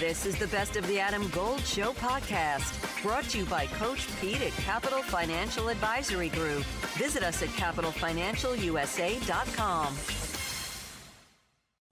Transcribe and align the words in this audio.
This 0.00 0.24
is 0.24 0.38
the 0.38 0.46
Best 0.46 0.76
of 0.76 0.86
the 0.86 0.98
Adam 0.98 1.28
Gold 1.28 1.60
Show 1.60 1.92
podcast, 1.92 3.02
brought 3.02 3.24
to 3.24 3.36
you 3.36 3.44
by 3.44 3.66
Coach 3.66 4.08
Pete 4.18 4.40
at 4.40 4.52
Capital 4.52 5.02
Financial 5.02 5.68
Advisory 5.68 6.30
Group. 6.30 6.62
Visit 6.96 7.22
us 7.22 7.42
at 7.42 7.50
capitalfinancialusa.com. 7.50 9.94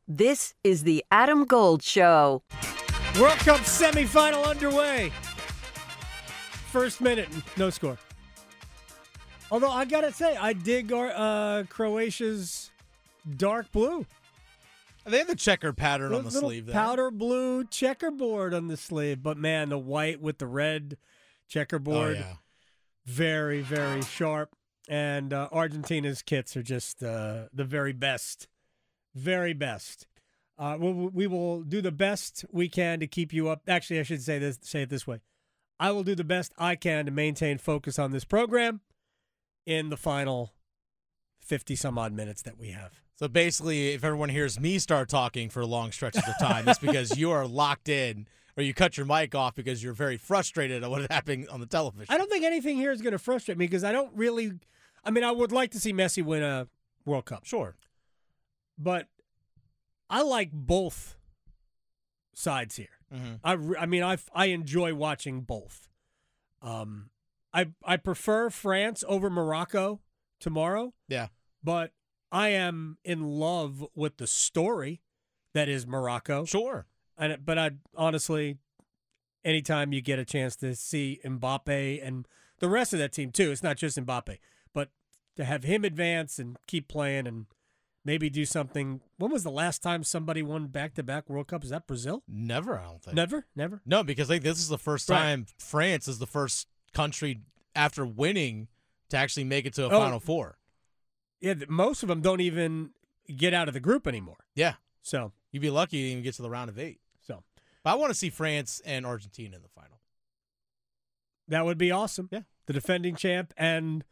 This 0.09 0.55
is 0.65 0.85
the 0.85 1.05
Adam 1.11 1.45
Gold 1.45 1.83
Show. 1.83 2.43
World 3.21 3.39
Cup 3.41 3.61
semifinal 3.61 4.47
underway. 4.47 5.13
First 6.73 7.03
minute, 7.03 7.29
no 7.59 7.69
score. 7.69 7.99
Although 9.51 9.71
I 9.71 9.85
gotta 9.85 10.15
say, 10.15 10.35
I 10.35 10.55
dig 10.55 10.95
our, 10.95 11.13
uh, 11.15 11.65
Croatia's 11.69 12.71
dark 13.37 13.71
blue. 13.71 14.07
They 15.09 15.19
have 15.19 15.27
the 15.27 15.37
checker 15.37 15.73
pattern 15.73 16.15
on 16.15 16.25
the 16.25 16.31
sleeve 16.31 16.67
there. 16.67 16.75
Powder 16.75 17.11
blue 17.11 17.65
checkerboard 17.65 18.55
on 18.55 18.69
the 18.69 18.77
sleeve, 18.77 19.23
but 19.23 19.37
man, 19.37 19.71
the 19.71 19.79
white 19.79 20.21
with 20.21 20.39
the 20.39 20.47
red 20.47 20.97
oh, 20.97 21.05
checkerboard, 21.49 22.17
yeah. 22.17 22.35
very, 23.07 23.61
very 23.61 24.03
sharp. 24.03 24.55
And 24.89 25.33
uh, 25.33 25.49
Argentina's 25.53 26.23
kits 26.23 26.57
are 26.57 26.63
just 26.63 27.03
uh, 27.03 27.45
the 27.53 27.65
very 27.65 27.93
best, 27.93 28.49
very 29.15 29.53
best. 29.53 30.07
Uh, 30.59 30.77
we, 30.81 30.93
we 30.93 31.27
will 31.27 31.63
do 31.63 31.81
the 31.81 31.93
best 31.93 32.45
we 32.51 32.69
can 32.69 33.01
to 33.01 33.07
keep 33.07 33.33
you 33.33 33.49
up. 33.49 33.63
Actually, 33.69 34.01
I 34.01 34.03
should 34.03 34.23
say 34.23 34.39
this. 34.39 34.59
Say 34.63 34.83
it 34.83 34.91
this 34.91 35.07
way: 35.07 35.21
I 35.79 35.91
will 35.91 36.05
do 36.05 36.15
the 36.15 36.25
best 36.25 36.53
I 36.59 36.75
can 36.75 37.05
to 37.05 37.11
maintain 37.11 37.59
focus 37.59 37.99
on 37.99 38.13
this 38.13 38.25
program 38.25 38.81
in 39.67 39.91
the 39.91 39.97
final 39.97 40.55
fifty 41.39 41.77
some 41.77 41.99
odd 41.99 42.13
minutes 42.13 42.43
that 42.43 42.59
we 42.59 42.71
have. 42.71 43.03
So 43.19 43.27
basically, 43.27 43.89
if 43.95 44.05
everyone 44.05 44.29
hears 44.29 44.61
me 44.61 44.79
start 44.79 45.09
talking 45.09 45.49
for 45.51 45.65
long 45.67 45.91
stretches 45.91 46.23
of 46.27 46.35
time, 46.39 46.69
it's 46.69 46.79
because 46.79 47.19
you 47.19 47.33
are 47.33 47.47
locked 47.47 47.89
in 47.89 48.29
or 48.57 48.63
you 48.63 48.73
cut 48.73 48.97
your 48.97 49.07
mic 49.07 49.35
off 49.35 49.57
because 49.57 49.83
you're 49.83 49.93
very 49.93 50.17
frustrated 50.17 50.85
at 50.85 50.91
what 50.91 51.01
is 51.01 51.09
happening 51.11 51.49
on 51.49 51.59
the 51.61 51.67
television. 51.67 52.07
I 52.15 52.19
don't 52.19 52.31
think 52.31 52.45
anything 52.45 52.77
here 52.77 52.93
is 52.93 53.03
going 53.03 53.13
to 53.13 53.19
frustrate 53.19 53.59
me 53.59 53.67
because 53.67 53.83
I 53.83 53.91
don't 53.91 54.13
really. 54.15 54.53
I 55.05 55.11
mean, 55.11 55.25
I 55.25 55.33
would 55.33 55.51
like 55.53 55.73
to 55.73 55.81
see 55.81 55.93
Messi 55.93 56.25
win 56.25 56.43
a 56.45 56.69
World 57.05 57.25
Cup, 57.25 57.45
Sure. 57.45 57.77
but 58.77 59.07
I 60.11 60.23
like 60.23 60.51
both 60.53 61.17
sides 62.35 62.77
here. 62.77 62.89
Mm-hmm. 63.13 63.35
I, 63.43 63.53
re- 63.53 63.77
I 63.81 63.87
mean, 63.87 64.03
I 64.05 64.19
I 64.33 64.47
enjoy 64.47 64.95
watching 64.95 65.41
both. 65.41 65.89
Um, 66.63 67.11
I 67.53 67.69
I 67.85 67.97
prefer 67.97 68.49
France 68.51 69.03
over 69.09 69.29
Morocco 69.31 70.01
tomorrow, 70.39 70.93
Yeah. 71.09 71.29
but 71.65 71.93
I 72.31 72.49
am 72.51 72.99
in 73.05 73.23
love 73.25 73.85
with 73.95 74.19
the 74.19 74.27
story 74.27 75.01
that 75.55 75.69
is 75.69 75.87
Morocco. 75.87 76.45
Sure. 76.45 76.87
And 77.17 77.45
but 77.45 77.59
I 77.59 77.71
honestly, 77.97 78.59
anytime 79.45 79.93
you 79.93 80.01
get 80.01 80.19
a 80.19 80.25
chance 80.25 80.57
to 80.57 80.75
see 80.75 81.21
Mbappe 81.25 82.07
and 82.07 82.27
the 82.59 82.69
rest 82.69 82.93
of 82.93 82.99
that 82.99 83.13
team 83.13 83.33
too, 83.33 83.51
it's 83.51 83.63
not 83.63 83.77
just 83.77 83.99
Mbappe, 83.99 84.39
but 84.73 84.91
to 85.37 85.45
have 85.45 85.65
him 85.65 85.85
advance 85.85 86.39
and 86.39 86.57
keep 86.67 86.89
playing 86.89 87.27
and 87.27 87.47
maybe 88.05 88.29
do 88.31 88.45
something. 88.45 89.01
When 89.19 89.31
was 89.31 89.43
the 89.45 89.51
last 89.51 89.83
time 89.83 90.03
somebody 90.05 90.43
won 90.43 90.67
back 90.69 90.95
to 90.95 91.03
back 91.03 91.29
World 91.29 91.49
Cup? 91.49 91.65
Is 91.65 91.71
that 91.71 91.87
Brazil? 91.87 92.23
Never, 92.29 92.79
I 92.79 92.85
don't 92.85 93.03
think. 93.03 93.17
Never, 93.17 93.47
never. 93.57 93.81
No, 93.87 94.03
because 94.03 94.31
I 94.31 94.35
think 94.35 94.45
this 94.45 94.59
is 94.59 94.69
the 94.69 94.79
first 94.79 95.09
Right. 95.09 95.19
time 95.19 95.47
France 95.59 96.09
is 96.09 96.19
the 96.19 96.27
first 96.27 96.69
country 96.93 97.41
after 97.75 98.05
winning 98.07 98.69
to 99.11 99.17
actually 99.17 99.45
make 99.45 99.67
it 99.67 99.75
to 99.75 99.85
a 99.85 99.87
Oh. 99.87 99.91
Final 99.91 100.21
Four. 100.21 100.58
Yeah, 101.41 101.55
most 101.69 102.03
of 102.03 102.09
them 102.09 102.21
don't 102.21 102.41
even 102.41 102.91
get 103.37 103.55
out 103.55 103.69
of 103.69 103.75
the 103.75 103.81
group 103.81 104.07
anymore. 104.07 104.39
Yeah. 104.55 104.75
So, 105.03 105.33
You'd 105.53 105.61
be 105.61 105.71
lucky 105.71 105.97
to 106.03 106.09
even 106.11 106.23
get 106.23 106.35
to 106.35 106.43
the 106.43 106.51
round 106.51 106.69
of 106.69 106.79
eight. 106.79 107.01
so 107.27 107.43
But 107.83 107.91
I 107.91 107.95
want 107.95 108.11
to 108.11 108.15
see 108.19 108.29
France 108.29 108.83
and 108.85 109.07
Argentina 109.07 109.57
in 109.57 109.63
the 109.63 109.69
final. 109.69 110.01
that 111.49 111.65
would 111.65 111.79
be 111.79 111.91
awesome. 111.91 112.29
Yeah. 112.31 112.43
the 112.67 112.73
defending 112.75 113.15
champ, 113.17 113.55
and 113.57 114.05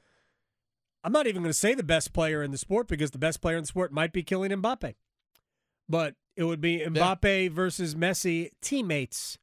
I'm 1.05 1.13
not 1.13 1.27
even 1.27 1.43
going 1.43 1.51
to 1.51 1.59
say 1.59 1.75
the 1.75 1.83
best 1.83 2.13
player 2.15 2.43
in 2.43 2.51
the 2.53 2.59
sport 2.59 2.89
because 2.89 3.11
the 3.11 3.19
best 3.19 3.41
player 3.43 3.57
in 3.57 3.63
the 3.65 3.69
sport 3.69 3.93
might 3.93 4.13
be 4.13 4.23
Kylian 4.25 4.63
Mbappe, 4.63 4.95
but 5.89 6.15
it 6.37 6.45
would 6.45 6.61
be 6.61 6.79
Mbappe 6.81 7.51
versus 7.51 7.95
Messi 7.95 8.51
teammates 8.63 9.37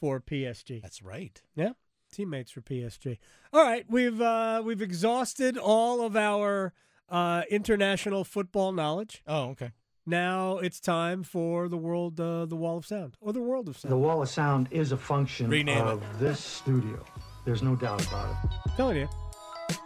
for 0.00 0.18
PSG. 0.20 0.80
That's 0.80 1.02
right. 1.02 1.40
Yeah, 1.54 1.72
teammates 2.10 2.50
for 2.50 2.60
PSG. 2.60 3.18
All 3.52 3.62
right, 3.62 3.84
we've 3.88 4.20
uh, 4.20 4.62
we've 4.64 4.82
exhausted 4.82 5.56
all 5.56 6.02
of 6.02 6.16
our 6.16 6.72
uh, 7.08 7.42
international 7.50 8.24
football 8.24 8.72
knowledge. 8.72 9.22
Oh, 9.26 9.50
okay. 9.50 9.72
Now 10.06 10.56
it's 10.56 10.80
time 10.80 11.22
for 11.22 11.68
the 11.68 11.76
world, 11.76 12.18
uh, 12.18 12.46
the 12.46 12.56
Wall 12.56 12.78
of 12.78 12.86
Sound, 12.86 13.16
or 13.20 13.32
the 13.32 13.42
World 13.42 13.68
of 13.68 13.76
Sound. 13.76 13.92
The 13.92 13.98
wall 13.98 14.22
of 14.22 14.28
sound 14.30 14.68
is 14.70 14.90
a 14.92 14.96
function 14.96 15.50
Rename 15.50 15.86
of 15.86 16.02
this 16.18 16.40
studio. 16.40 17.04
There's 17.44 17.62
no 17.62 17.76
doubt 17.76 18.06
about 18.06 18.30
it. 18.42 18.50
telling 18.76 18.96
you, 18.96 19.08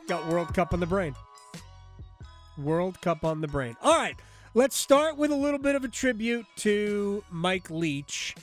got 0.07 0.25
World 0.29 0.55
Cup 0.55 0.73
on 0.73 0.81
the 0.81 0.87
brain. 0.87 1.15
World 2.57 3.01
Cup 3.01 3.25
on 3.25 3.41
the 3.41 3.49
brain. 3.49 3.77
All 3.83 3.99
right, 3.99 4.15
let's 4.55 4.77
start 4.77 5.17
with 5.17 5.33
a 5.33 5.37
little 5.37 5.59
bit 5.59 5.75
of 5.75 5.83
a 5.83 5.89
tribute 5.89 6.47
to 6.59 7.25
Mike 7.31 7.69
Leach, 7.69 8.37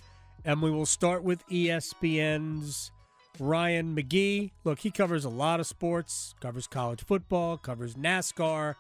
and 0.44 0.62
we 0.62 0.72
will 0.72 0.86
start 0.86 1.24
with 1.24 1.48
ESPN's 1.48 2.92
Ryan 3.38 3.96
McGee. 3.96 4.52
Look, 4.64 4.80
he 4.80 4.92
covers 4.92 5.26
a 5.26 5.30
lot 5.30 5.60
of 5.60 5.68
sports, 5.68 6.34
covers 6.40 6.68
college 6.68 7.04
football, 7.04 7.58
covers 7.58 7.96
NASCAR, 7.96 8.76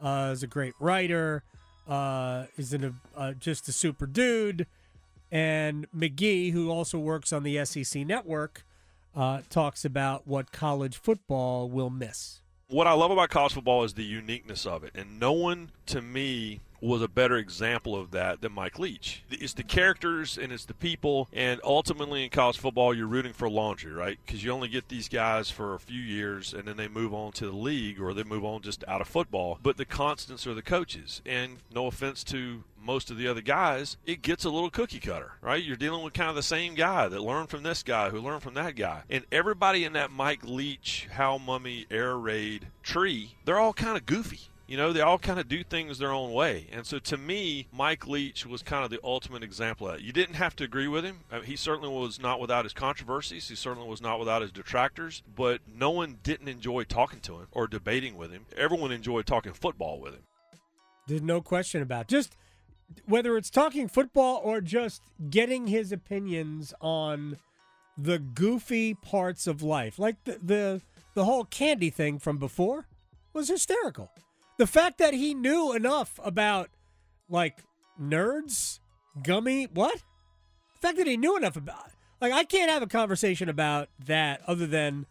uh, 0.00 0.30
is 0.32 0.42
a 0.42 0.46
great 0.46 0.74
writer, 0.80 1.42
uh, 1.88 2.46
is 2.56 2.74
uh, 3.16 3.32
just 3.34 3.68
a 3.68 3.72
super 3.72 4.06
dude. 4.06 4.66
And 5.30 5.86
McGee, 5.92 6.52
who 6.52 6.70
also 6.70 6.98
works 6.98 7.32
on 7.32 7.42
the 7.44 7.64
SEC 7.64 8.04
network, 8.06 8.64
uh, 9.14 9.42
talks 9.48 9.84
about 9.84 10.26
what 10.26 10.50
college 10.52 10.96
football 10.96 11.68
will 11.68 11.90
miss. 11.90 12.40
what 12.68 12.86
I 12.86 12.92
love 12.92 13.10
about 13.10 13.30
college 13.30 13.52
football 13.54 13.82
is 13.84 13.94
the 13.94 14.04
uniqueness 14.04 14.66
of 14.66 14.84
it, 14.84 14.92
and 14.94 15.18
no 15.18 15.32
one 15.32 15.70
to 15.86 16.00
me 16.00 16.60
was 16.80 17.02
a 17.02 17.08
better 17.08 17.36
example 17.36 17.94
of 17.98 18.10
that 18.12 18.40
than 18.40 18.52
Mike 18.52 18.78
Leach. 18.78 19.22
It's 19.30 19.54
the 19.54 19.62
characters 19.62 20.38
and 20.38 20.52
it's 20.52 20.64
the 20.64 20.74
people, 20.74 21.28
and 21.32 21.60
ultimately 21.64 22.24
in 22.24 22.30
college 22.30 22.58
football, 22.58 22.94
you're 22.94 23.06
rooting 23.06 23.32
for 23.32 23.48
laundry, 23.48 23.92
right? 23.92 24.18
Because 24.24 24.42
you 24.42 24.50
only 24.50 24.68
get 24.68 24.88
these 24.88 25.08
guys 25.08 25.50
for 25.50 25.74
a 25.74 25.80
few 25.80 26.00
years, 26.00 26.54
and 26.54 26.66
then 26.66 26.76
they 26.76 26.88
move 26.88 27.12
on 27.12 27.32
to 27.32 27.46
the 27.46 27.56
league 27.56 28.00
or 28.00 28.14
they 28.14 28.24
move 28.24 28.44
on 28.44 28.62
just 28.62 28.84
out 28.88 29.00
of 29.00 29.08
football. 29.08 29.58
But 29.62 29.76
the 29.76 29.84
constants 29.84 30.46
are 30.46 30.54
the 30.54 30.62
coaches, 30.62 31.22
and 31.26 31.58
no 31.72 31.86
offense 31.86 32.24
to 32.24 32.64
most 32.82 33.10
of 33.10 33.18
the 33.18 33.28
other 33.28 33.42
guys, 33.42 33.96
it 34.06 34.22
gets 34.22 34.44
a 34.44 34.50
little 34.50 34.70
cookie 34.70 35.00
cutter, 35.00 35.32
right? 35.42 35.62
You're 35.62 35.76
dealing 35.76 36.02
with 36.02 36.14
kind 36.14 36.30
of 36.30 36.36
the 36.36 36.42
same 36.42 36.74
guy 36.74 37.08
that 37.08 37.20
learned 37.20 37.50
from 37.50 37.62
this 37.62 37.82
guy 37.82 38.10
who 38.10 38.20
learned 38.20 38.42
from 38.42 38.54
that 38.54 38.74
guy. 38.74 39.02
And 39.10 39.24
everybody 39.30 39.84
in 39.84 39.92
that 39.94 40.10
Mike 40.10 40.44
Leach, 40.44 41.06
Hal 41.12 41.38
Mumme, 41.38 41.86
Air 41.90 42.16
Raid 42.16 42.68
tree, 42.82 43.36
they're 43.44 43.58
all 43.58 43.74
kind 43.74 43.96
of 43.96 44.06
goofy. 44.06 44.40
You 44.70 44.76
know, 44.76 44.92
they 44.92 45.00
all 45.00 45.18
kind 45.18 45.40
of 45.40 45.48
do 45.48 45.64
things 45.64 45.98
their 45.98 46.12
own 46.12 46.32
way. 46.32 46.68
And 46.70 46.86
so 46.86 47.00
to 47.00 47.16
me, 47.16 47.66
Mike 47.72 48.06
Leach 48.06 48.46
was 48.46 48.62
kind 48.62 48.84
of 48.84 48.90
the 48.90 49.00
ultimate 49.02 49.42
example 49.42 49.88
of 49.88 49.94
that. 49.94 50.02
You 50.02 50.12
didn't 50.12 50.36
have 50.36 50.54
to 50.56 50.64
agree 50.64 50.86
with 50.86 51.04
him. 51.04 51.18
I 51.28 51.38
mean, 51.38 51.46
he 51.46 51.56
certainly 51.56 51.88
was 51.88 52.20
not 52.20 52.38
without 52.38 52.64
his 52.64 52.72
controversies. 52.72 53.48
He 53.48 53.56
certainly 53.56 53.88
was 53.88 54.00
not 54.00 54.20
without 54.20 54.42
his 54.42 54.52
detractors. 54.52 55.24
But 55.34 55.62
no 55.66 55.90
one 55.90 56.18
didn't 56.22 56.46
enjoy 56.46 56.84
talking 56.84 57.18
to 57.22 57.40
him 57.40 57.48
or 57.50 57.66
debating 57.66 58.16
with 58.16 58.30
him. 58.30 58.46
Everyone 58.56 58.92
enjoyed 58.92 59.26
talking 59.26 59.54
football 59.54 59.98
with 59.98 60.14
him. 60.14 60.22
There's 61.08 61.20
no 61.20 61.40
question 61.40 61.82
about 61.82 62.02
it. 62.02 62.08
just 62.08 62.36
whether 63.06 63.36
it's 63.36 63.50
talking 63.50 63.88
football 63.88 64.40
or 64.44 64.60
just 64.60 65.02
getting 65.30 65.66
his 65.66 65.90
opinions 65.90 66.72
on 66.80 67.38
the 67.98 68.20
goofy 68.20 68.94
parts 68.94 69.48
of 69.48 69.62
life. 69.64 69.98
Like 69.98 70.22
the 70.22 70.38
the, 70.40 70.80
the 71.14 71.24
whole 71.24 71.44
candy 71.44 71.90
thing 71.90 72.20
from 72.20 72.38
before 72.38 72.86
was 73.32 73.48
hysterical. 73.48 74.12
The 74.60 74.66
fact 74.66 74.98
that 74.98 75.14
he 75.14 75.32
knew 75.32 75.72
enough 75.72 76.20
about 76.22 76.68
like 77.30 77.60
nerds, 77.98 78.80
gummy, 79.22 79.64
what? 79.72 79.94
The 79.94 80.86
fact 80.86 80.98
that 80.98 81.06
he 81.06 81.16
knew 81.16 81.34
enough 81.34 81.56
about 81.56 81.92
like 82.20 82.30
I 82.30 82.44
can't 82.44 82.70
have 82.70 82.82
a 82.82 82.86
conversation 82.86 83.48
about 83.48 83.88
that 84.04 84.42
other 84.46 84.66
than 84.66 85.06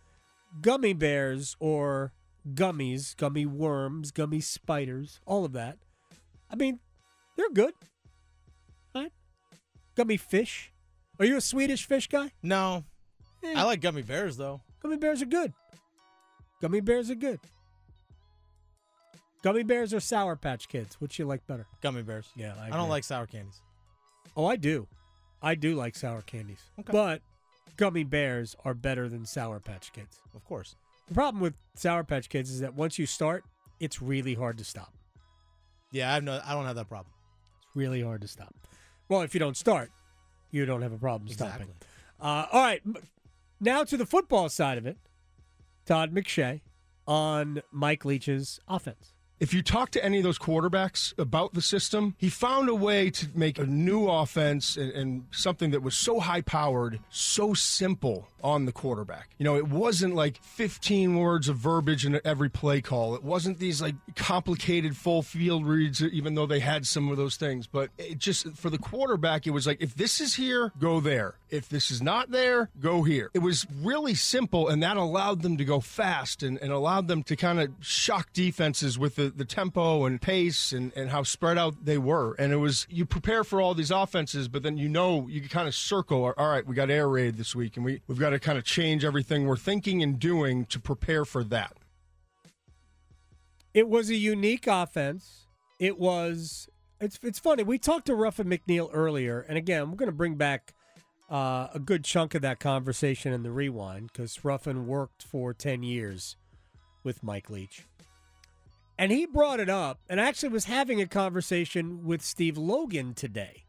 gummy 0.62 0.94
bears 0.94 1.56
or 1.60 2.14
gummies, 2.54 3.18
gummy 3.18 3.48
worms, 3.48 4.12
gummy 4.12 4.40
spiders, 4.40 5.20
all 5.26 5.46
of 5.46 5.54
that. 5.54 5.80
I 6.52 6.56
mean, 6.56 6.80
they're 7.36 7.50
good. 7.50 7.74
Right? 8.94 9.12
Gummy 9.96 10.18
fish. 10.18 10.72
Are 11.18 11.26
you 11.26 11.38
a 11.38 11.42
Swedish 11.42 11.88
fish 11.88 12.06
guy? 12.08 12.34
No. 12.44 12.86
Eh, 13.44 13.56
I 13.56 13.64
like 13.64 13.82
gummy 13.82 14.04
bears 14.04 14.38
though. 14.38 14.62
gummy 14.84 14.98
bears 14.98 15.24
are 15.24 15.26
good. 15.26 15.54
Gummy 16.62 16.82
bears 16.82 17.10
are 17.10 17.16
good. 17.16 17.40
Gummy 19.42 19.64
bears 19.64 19.94
or 19.94 20.00
Sour 20.00 20.36
Patch 20.36 20.68
Kids? 20.68 20.96
Which 21.00 21.18
you 21.18 21.26
like 21.26 21.46
better? 21.48 21.66
Gummy 21.82 22.02
bears. 22.04 22.30
Yeah, 22.36 22.54
I 22.60 22.68
I, 22.68 22.70
don't 22.72 22.90
like 22.90 23.04
sour 23.04 23.26
candies. 23.26 23.62
Oh, 24.36 24.46
I 24.46 24.56
do. 24.56 24.88
I 25.42 25.56
do 25.56 25.76
like 25.76 25.96
sour 25.96 26.22
candies. 26.22 26.60
Okay. 26.80 26.92
But 26.92 27.22
gummy 27.78 28.04
bears 28.04 28.56
are 28.66 28.74
better 28.74 29.08
than 29.08 29.26
Sour 29.26 29.60
Patch 29.62 29.94
Kids. 29.94 30.20
Of 30.36 30.44
course. 30.44 30.76
The 31.08 31.14
problem 31.14 31.42
with 31.42 31.54
Sour 31.76 32.04
Patch 32.04 32.28
Kids 32.30 32.52
is 32.52 32.60
that 32.60 32.74
once 32.76 33.00
you 33.00 33.06
start, 33.06 33.46
it's 33.80 34.02
really 34.02 34.34
hard 34.34 34.58
to 34.58 34.66
stop. 34.66 34.94
Yeah, 35.92 36.12
I 36.12 36.16
have 36.16 36.24
no 36.24 36.42
I 36.46 36.54
don't 36.54 36.66
have 36.66 36.76
that 36.76 36.90
problem. 36.90 37.14
It's 37.58 37.68
really 37.76 38.02
hard 38.02 38.22
to 38.22 38.28
stop. 38.28 38.54
Well, 39.08 39.22
if 39.22 39.34
you 39.34 39.40
don't 39.40 39.58
start, 39.58 39.90
you 40.52 40.66
don't 40.66 40.82
have 40.82 40.92
a 40.94 40.98
problem 40.98 41.30
Exactly. 41.32 41.66
stopping. 41.66 41.74
Uh, 42.20 42.46
all 42.52 42.62
right, 42.62 42.82
now 43.62 43.84
to 43.86 43.96
the 43.98 44.06
football 44.06 44.50
side 44.50 44.78
of 44.78 44.86
it. 44.86 44.98
Todd 45.86 46.14
McShay 46.14 46.62
on 47.08 47.64
Mike 47.72 48.06
Leach's 48.06 48.60
offense. 48.68 49.14
If 49.40 49.54
you 49.54 49.62
talk 49.62 49.92
to 49.92 50.04
any 50.04 50.18
of 50.18 50.24
those 50.24 50.38
quarterbacks 50.38 51.18
about 51.18 51.54
the 51.54 51.62
system, 51.62 52.16
he 52.18 52.30
found 52.30 52.68
a 52.68 52.76
way 52.76 53.10
to 53.12 53.28
make 53.34 53.58
a 53.58 53.66
new 53.66 54.08
offense 54.08 54.76
and, 54.76 54.92
and 54.92 55.26
something 55.32 55.72
that 55.72 55.82
was 55.82 55.96
so 55.96 56.20
high 56.20 56.42
powered, 56.42 57.00
so 57.10 57.54
simple 57.54 58.28
on 58.44 58.66
the 58.66 58.72
quarterback. 58.72 59.30
You 59.38 59.46
know, 59.46 59.56
it 59.56 59.68
wasn't 59.68 60.16
like 60.16 60.42
15 60.44 61.18
words 61.18 61.48
of 61.48 61.58
verbiage 61.58 62.06
in 62.06 62.20
every 62.26 62.50
play 62.50 62.82
call. 62.82 63.16
It 63.16 63.24
wasn't 63.24 63.60
these 63.60 63.82
like 63.82 63.96
complicated 64.16 64.98
full 64.98 65.22
field 65.22 65.66
reads, 65.66 66.02
even 66.04 66.36
though 66.36 66.46
they 66.46 66.60
had 66.60 66.86
some 66.86 67.10
of 67.10 67.18
those 67.18 67.36
things. 67.38 67.68
But 67.68 67.90
it 67.98 68.18
just, 68.18 68.50
for 68.58 68.70
the 68.70 68.78
quarterback, 68.78 69.48
it 69.48 69.52
was 69.52 69.68
like, 69.68 69.82
if 69.82 69.96
this 69.96 70.20
is 70.20 70.36
here, 70.36 70.72
go 70.80 71.00
there. 71.00 71.36
If 71.50 71.70
this 71.70 71.92
is 71.92 72.02
not 72.02 72.32
there, 72.32 72.70
go 72.80 73.04
here. 73.04 73.32
It 73.34 73.40
was 73.40 73.66
really 73.82 74.16
simple, 74.16 74.68
and 74.68 74.84
that 74.84 74.98
allowed 74.98 75.42
them 75.42 75.58
to 75.58 75.66
go 75.66 75.80
fast 75.80 76.44
and, 76.44 76.58
and 76.62 76.72
allowed 76.72 77.08
them 77.08 77.24
to 77.24 77.36
kind 77.36 77.60
of 77.60 77.72
shock 77.80 78.32
defenses 78.34 79.00
with 79.00 79.16
the, 79.16 79.29
the 79.30 79.46
tempo 79.46 80.06
and 80.06 80.22
pace 80.22 80.72
and, 80.72 80.92
and 80.96 81.10
how 81.10 81.24
spread 81.24 81.58
out 81.58 81.86
they 81.86 81.98
were. 81.98 82.34
And 82.34 82.52
it 82.54 82.58
was, 82.58 82.88
you 82.90 83.06
prepare 83.06 83.44
for 83.44 83.62
all 83.62 83.74
these 83.74 83.92
offenses, 83.92 84.48
but 84.48 84.64
then 84.64 84.78
you 84.78 84.90
know, 84.90 85.28
you 85.28 85.42
kind 85.48 85.68
of 85.68 85.76
circle, 85.76 86.34
all 86.38 86.50
right, 86.50 86.66
we 86.66 86.76
got 86.76 86.90
air 86.90 87.08
raid 87.08 87.38
this 87.38 87.56
week, 87.56 87.76
and 87.78 87.86
we, 87.86 88.02
we've 88.08 88.20
got 88.20 88.32
to 88.32 88.40
kind 88.40 88.58
of 88.58 88.64
change 88.64 89.04
everything 89.06 89.46
we're 89.48 89.58
thinking 89.58 90.04
and 90.04 90.20
doing 90.20 90.66
to 90.66 90.80
prepare 90.80 91.26
for 91.26 91.44
that. 91.46 91.74
It 93.74 93.88
was 93.88 94.10
a 94.10 94.16
unique 94.16 94.68
offense. 94.68 95.46
It 95.80 96.00
was. 96.00 96.68
It's 97.00 97.20
it's 97.24 97.40
funny. 97.40 97.64
We 97.64 97.78
talked 97.78 98.08
to 98.08 98.16
Ruffin 98.16 98.48
McNeill 98.48 98.90
earlier, 98.92 99.46
and 99.48 99.58
again, 99.58 99.90
we're 99.90 99.96
going 99.96 100.10
to 100.10 100.16
bring 100.16 100.36
back 100.36 100.74
uh, 101.30 101.68
a 101.74 101.80
good 101.80 102.04
chunk 102.04 102.36
of 102.36 102.42
that 102.42 102.60
conversation 102.60 103.32
in 103.32 103.44
the 103.44 103.52
rewind 103.52 104.10
because 104.12 104.44
Ruffin 104.44 104.88
worked 104.88 105.24
for 105.24 105.54
ten 105.54 105.84
years 105.84 106.36
with 107.04 107.24
Mike 107.24 107.50
Leach, 107.50 107.86
and 109.00 109.14
he 109.14 109.26
brought 109.26 109.62
it 109.62 109.70
up, 109.70 110.02
and 110.10 110.20
actually 110.20 110.50
was 110.50 110.66
having 110.66 111.00
a 111.00 111.08
conversation 111.08 112.04
with 112.04 112.22
Steve 112.22 112.58
Logan 112.58 113.14
today. 113.14 113.64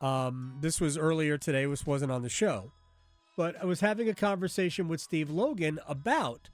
Um, 0.00 0.56
this 0.62 0.80
was 0.80 0.96
earlier 0.96 1.36
today. 1.36 1.66
This 1.66 1.86
wasn't 1.86 2.10
on 2.10 2.22
the 2.22 2.30
show, 2.30 2.72
but 3.36 3.54
I 3.60 3.66
was 3.66 3.80
having 3.80 4.08
a 4.08 4.14
conversation 4.14 4.88
with 4.88 5.02
Steve 5.02 5.28
Logan 5.28 5.78
about 5.86 6.48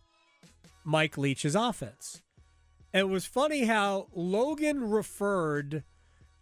Mike 0.83 1.17
Leach's 1.17 1.55
offense. 1.55 2.23
And 2.93 3.03
it 3.03 3.09
was 3.09 3.25
funny 3.25 3.67
how 3.67 4.09
Logan 4.13 4.91
referred 4.91 5.85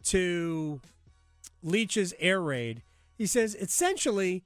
to 0.04 0.80
Leach's 1.62 2.14
air 2.18 2.40
raid. 2.40 2.82
He 3.18 3.26
says 3.26 3.54
essentially 3.54 4.44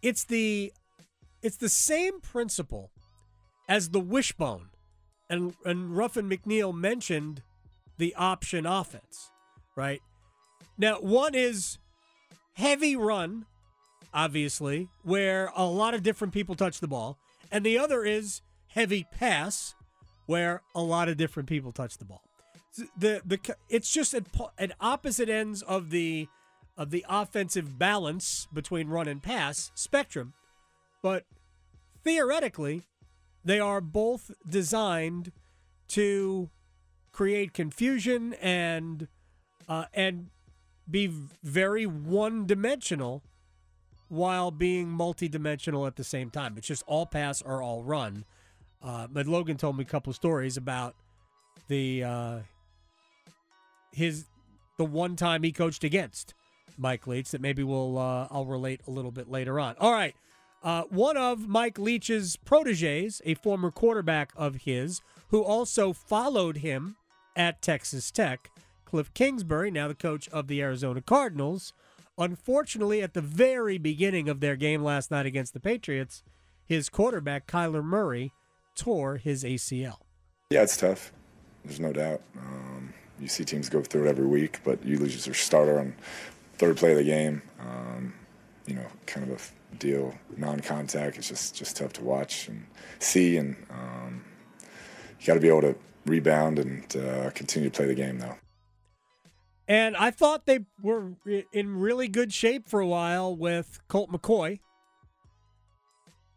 it's 0.00 0.24
the 0.24 0.72
it's 1.42 1.58
the 1.58 1.68
same 1.68 2.22
principle 2.22 2.90
as 3.68 3.90
the 3.90 4.00
wishbone. 4.00 4.70
And 5.28 5.54
and 5.64 5.96
Ruffin 5.96 6.28
McNeill 6.28 6.74
mentioned 6.74 7.42
the 7.98 8.14
option 8.14 8.66
offense, 8.66 9.30
right? 9.76 10.02
Now 10.76 11.00
one 11.00 11.34
is 11.34 11.78
heavy 12.54 12.96
run, 12.96 13.46
obviously, 14.12 14.88
where 15.02 15.50
a 15.56 15.64
lot 15.64 15.94
of 15.94 16.02
different 16.02 16.34
people 16.34 16.54
touch 16.54 16.80
the 16.80 16.88
ball, 16.88 17.18
and 17.50 17.64
the 17.64 17.78
other 17.78 18.04
is 18.04 18.42
heavy 18.68 19.06
pass, 19.12 19.74
where 20.26 20.62
a 20.74 20.82
lot 20.82 21.08
of 21.08 21.16
different 21.16 21.48
people 21.48 21.72
touch 21.72 21.98
the 21.98 22.04
ball. 22.04 22.22
The 22.98 23.22
the 23.24 23.38
it's 23.68 23.92
just 23.92 24.14
at, 24.14 24.24
at 24.58 24.72
opposite 24.80 25.28
ends 25.28 25.62
of 25.62 25.90
the 25.90 26.28
of 26.76 26.90
the 26.90 27.06
offensive 27.08 27.78
balance 27.78 28.48
between 28.52 28.88
run 28.88 29.06
and 29.06 29.22
pass 29.22 29.70
spectrum, 29.74 30.34
but 31.02 31.24
theoretically, 32.02 32.82
they 33.44 33.60
are 33.60 33.80
both 33.80 34.30
designed 34.48 35.32
to 35.88 36.50
create 37.12 37.52
confusion 37.52 38.34
and 38.34 39.08
uh, 39.68 39.84
and 39.94 40.28
be 40.90 41.10
very 41.42 41.86
one 41.86 42.46
dimensional 42.46 43.22
while 44.08 44.50
being 44.50 44.88
multi-dimensional 44.88 45.86
at 45.86 45.96
the 45.96 46.04
same 46.04 46.30
time. 46.30 46.54
It's 46.56 46.66
just 46.66 46.82
all 46.86 47.06
pass 47.06 47.40
or 47.40 47.62
all 47.62 47.82
run. 47.82 48.24
Uh, 48.82 49.06
but 49.06 49.26
Logan 49.26 49.56
told 49.56 49.78
me 49.78 49.82
a 49.82 49.86
couple 49.86 50.12
stories 50.12 50.56
about 50.56 50.94
the 51.68 52.04
uh, 52.04 52.38
his 53.92 54.26
the 54.76 54.84
one 54.84 55.16
time 55.16 55.42
he 55.42 55.52
coached 55.52 55.84
against 55.84 56.34
Mike 56.76 57.06
Leach 57.06 57.30
that 57.30 57.40
maybe 57.40 57.62
we'll 57.62 57.96
uh, 57.96 58.28
I'll 58.30 58.44
relate 58.44 58.82
a 58.86 58.90
little 58.90 59.10
bit 59.10 59.30
later 59.30 59.58
on. 59.58 59.74
All 59.78 59.92
right, 59.92 60.14
uh, 60.64 60.84
one 60.84 61.18
of 61.18 61.46
Mike 61.46 61.78
Leach's 61.78 62.36
proteges, 62.36 63.20
a 63.26 63.34
former 63.34 63.70
quarterback 63.70 64.32
of 64.34 64.62
his, 64.62 65.02
who 65.28 65.42
also 65.42 65.92
followed 65.92 66.58
him 66.58 66.96
at 67.36 67.60
Texas 67.60 68.10
Tech, 68.10 68.50
Cliff 68.86 69.12
Kingsbury, 69.12 69.70
now 69.70 69.88
the 69.88 69.94
coach 69.94 70.26
of 70.30 70.48
the 70.48 70.62
Arizona 70.62 71.02
Cardinals. 71.02 71.74
Unfortunately, 72.16 73.02
at 73.02 73.12
the 73.12 73.20
very 73.20 73.76
beginning 73.76 74.28
of 74.28 74.40
their 74.40 74.56
game 74.56 74.82
last 74.82 75.10
night 75.10 75.26
against 75.26 75.52
the 75.52 75.60
Patriots, 75.60 76.22
his 76.64 76.88
quarterback 76.88 77.46
Kyler 77.46 77.84
Murray 77.84 78.32
tore 78.74 79.18
his 79.18 79.44
ACL. 79.44 79.98
Yeah, 80.50 80.62
it's 80.62 80.76
tough. 80.78 81.12
There's 81.64 81.80
no 81.80 81.92
doubt. 81.92 82.22
Um, 82.38 82.94
you 83.20 83.28
see 83.28 83.44
teams 83.44 83.68
go 83.68 83.82
through 83.82 84.06
it 84.06 84.08
every 84.08 84.26
week, 84.26 84.60
but 84.64 84.82
you 84.84 84.98
lose 84.98 85.26
your 85.26 85.34
starter 85.34 85.78
on 85.78 85.94
third 86.56 86.76
play 86.78 86.92
of 86.92 86.98
the 86.98 87.04
game. 87.04 87.42
Um, 87.60 87.83
you 88.66 88.74
know, 88.74 88.86
kind 89.06 89.30
of 89.30 89.52
a 89.72 89.76
deal, 89.76 90.14
non-contact. 90.36 91.18
It's 91.18 91.28
just 91.28 91.54
just 91.54 91.76
tough 91.76 91.92
to 91.94 92.02
watch 92.02 92.48
and 92.48 92.66
see, 92.98 93.36
and 93.36 93.56
um, 93.70 94.24
you 95.20 95.26
got 95.26 95.34
to 95.34 95.40
be 95.40 95.48
able 95.48 95.62
to 95.62 95.76
rebound 96.06 96.58
and 96.58 96.96
uh, 96.96 97.30
continue 97.30 97.70
to 97.70 97.76
play 97.76 97.86
the 97.86 97.94
game, 97.94 98.18
though. 98.18 98.36
And 99.66 99.96
I 99.96 100.10
thought 100.10 100.44
they 100.44 100.60
were 100.82 101.12
in 101.52 101.78
really 101.78 102.08
good 102.08 102.32
shape 102.32 102.68
for 102.68 102.80
a 102.80 102.86
while 102.86 103.34
with 103.34 103.80
Colt 103.88 104.10
McCoy. 104.12 104.60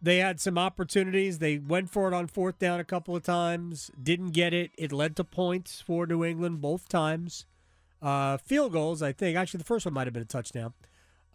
They 0.02 0.20
had 0.20 0.40
some 0.40 0.58
opportunities. 0.58 1.40
They 1.40 1.58
went 1.58 1.90
for 1.90 2.08
it 2.08 2.14
on 2.14 2.28
fourth 2.28 2.60
down 2.60 2.80
a 2.80 2.86
couple 2.86 3.16
of 3.16 3.24
times, 3.24 3.92
didn't 4.02 4.32
get 4.32 4.54
it. 4.54 4.72
It 4.78 4.94
led 4.94 5.16
to 5.18 5.24
points 5.24 5.82
for 5.82 6.06
New 6.06 6.24
England 6.24 6.62
both 6.62 6.88
times. 6.88 7.46
Uh, 8.02 8.38
field 8.38 8.72
goals, 8.72 9.02
I 9.02 9.12
think. 9.12 9.36
Actually, 9.36 9.58
the 9.58 9.64
first 9.66 9.86
one 9.86 9.94
might 9.94 10.08
have 10.08 10.14
been 10.14 10.24
a 10.24 10.26
touchdown. 10.26 10.74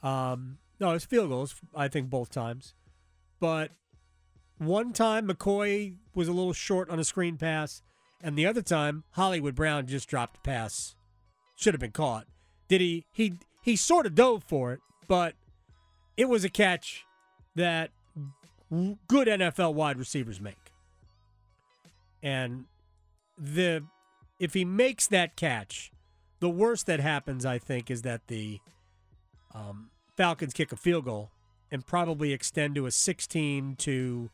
Um, 0.02 0.58
no, 0.82 0.90
it 0.90 0.94
was 0.94 1.04
field 1.04 1.30
goals, 1.30 1.54
I 1.74 1.86
think, 1.86 2.10
both 2.10 2.28
times. 2.28 2.74
But 3.38 3.70
one 4.58 4.92
time, 4.92 5.28
McCoy 5.28 5.94
was 6.12 6.26
a 6.26 6.32
little 6.32 6.52
short 6.52 6.90
on 6.90 6.98
a 6.98 7.04
screen 7.04 7.36
pass, 7.36 7.82
and 8.20 8.36
the 8.36 8.46
other 8.46 8.62
time, 8.62 9.04
Hollywood 9.12 9.54
Brown 9.54 9.86
just 9.86 10.08
dropped 10.08 10.38
a 10.38 10.40
pass 10.40 10.96
should 11.54 11.72
have 11.72 11.80
been 11.80 11.92
caught. 11.92 12.26
Did 12.66 12.80
he? 12.80 13.06
He 13.12 13.34
he 13.62 13.76
sort 13.76 14.06
of 14.06 14.16
dove 14.16 14.42
for 14.42 14.72
it, 14.72 14.80
but 15.06 15.34
it 16.16 16.28
was 16.28 16.44
a 16.44 16.48
catch 16.48 17.04
that 17.54 17.90
good 19.06 19.28
NFL 19.28 19.74
wide 19.74 19.98
receivers 19.98 20.40
make. 20.40 20.72
And 22.24 22.64
the 23.38 23.84
if 24.40 24.54
he 24.54 24.64
makes 24.64 25.06
that 25.08 25.36
catch, 25.36 25.92
the 26.40 26.50
worst 26.50 26.86
that 26.86 26.98
happens, 26.98 27.46
I 27.46 27.58
think, 27.58 27.88
is 27.88 28.02
that 28.02 28.26
the 28.26 28.58
um, 29.54 29.91
Falcons 30.16 30.52
kick 30.52 30.72
a 30.72 30.76
field 30.76 31.04
goal 31.04 31.30
and 31.70 31.86
probably 31.86 32.32
extend 32.32 32.74
to 32.74 32.86
a 32.86 32.90
16 32.90 33.76
to 33.76 34.30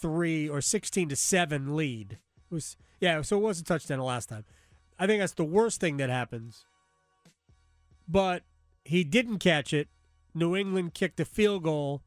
three 0.00 0.48
or 0.48 0.60
16 0.60 1.08
to 1.08 1.16
seven 1.16 1.76
lead. 1.76 2.18
It 2.50 2.54
was 2.54 2.76
yeah, 3.00 3.22
so 3.22 3.36
it 3.36 3.42
was 3.42 3.60
a 3.60 3.64
touchdown 3.64 4.00
last 4.00 4.28
time. 4.28 4.44
I 4.98 5.06
think 5.06 5.20
that's 5.20 5.34
the 5.34 5.44
worst 5.44 5.80
thing 5.80 5.98
that 5.98 6.10
happens. 6.10 6.64
But 8.08 8.42
he 8.84 9.04
didn't 9.04 9.38
catch 9.38 9.72
it. 9.72 9.88
New 10.34 10.56
England 10.56 10.94
kicked 10.94 11.20
a 11.20 11.24
field 11.24 11.64
goal 11.64 12.02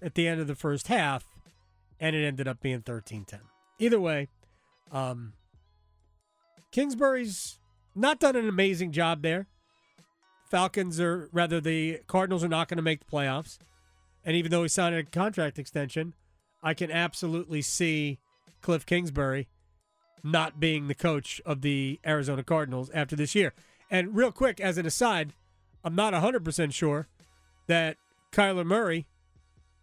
at 0.00 0.14
the 0.14 0.26
end 0.26 0.40
of 0.40 0.46
the 0.46 0.54
first 0.54 0.88
half, 0.88 1.26
and 2.00 2.14
it 2.16 2.24
ended 2.24 2.48
up 2.48 2.60
being 2.60 2.80
13 2.80 3.24
10. 3.24 3.40
Either 3.78 4.00
way, 4.00 4.28
um, 4.90 5.34
Kingsbury's 6.70 7.58
not 7.94 8.20
done 8.20 8.36
an 8.36 8.48
amazing 8.48 8.92
job 8.92 9.22
there. 9.22 9.48
Falcons 10.52 11.00
are, 11.00 11.30
rather, 11.32 11.62
the 11.62 12.00
Cardinals 12.06 12.44
are 12.44 12.48
not 12.48 12.68
going 12.68 12.76
to 12.76 12.82
make 12.82 13.00
the 13.00 13.10
playoffs. 13.10 13.56
And 14.22 14.36
even 14.36 14.50
though 14.50 14.60
he 14.60 14.68
signed 14.68 14.94
a 14.94 15.02
contract 15.02 15.58
extension, 15.58 16.12
I 16.62 16.74
can 16.74 16.90
absolutely 16.90 17.62
see 17.62 18.18
Cliff 18.60 18.84
Kingsbury 18.84 19.48
not 20.22 20.60
being 20.60 20.88
the 20.88 20.94
coach 20.94 21.40
of 21.46 21.62
the 21.62 21.98
Arizona 22.06 22.42
Cardinals 22.42 22.90
after 22.90 23.16
this 23.16 23.34
year. 23.34 23.54
And 23.90 24.14
real 24.14 24.30
quick, 24.30 24.60
as 24.60 24.76
an 24.76 24.84
aside, 24.84 25.32
I'm 25.82 25.94
not 25.94 26.12
100% 26.12 26.74
sure 26.74 27.08
that 27.66 27.96
Kyler 28.30 28.66
Murray 28.66 29.06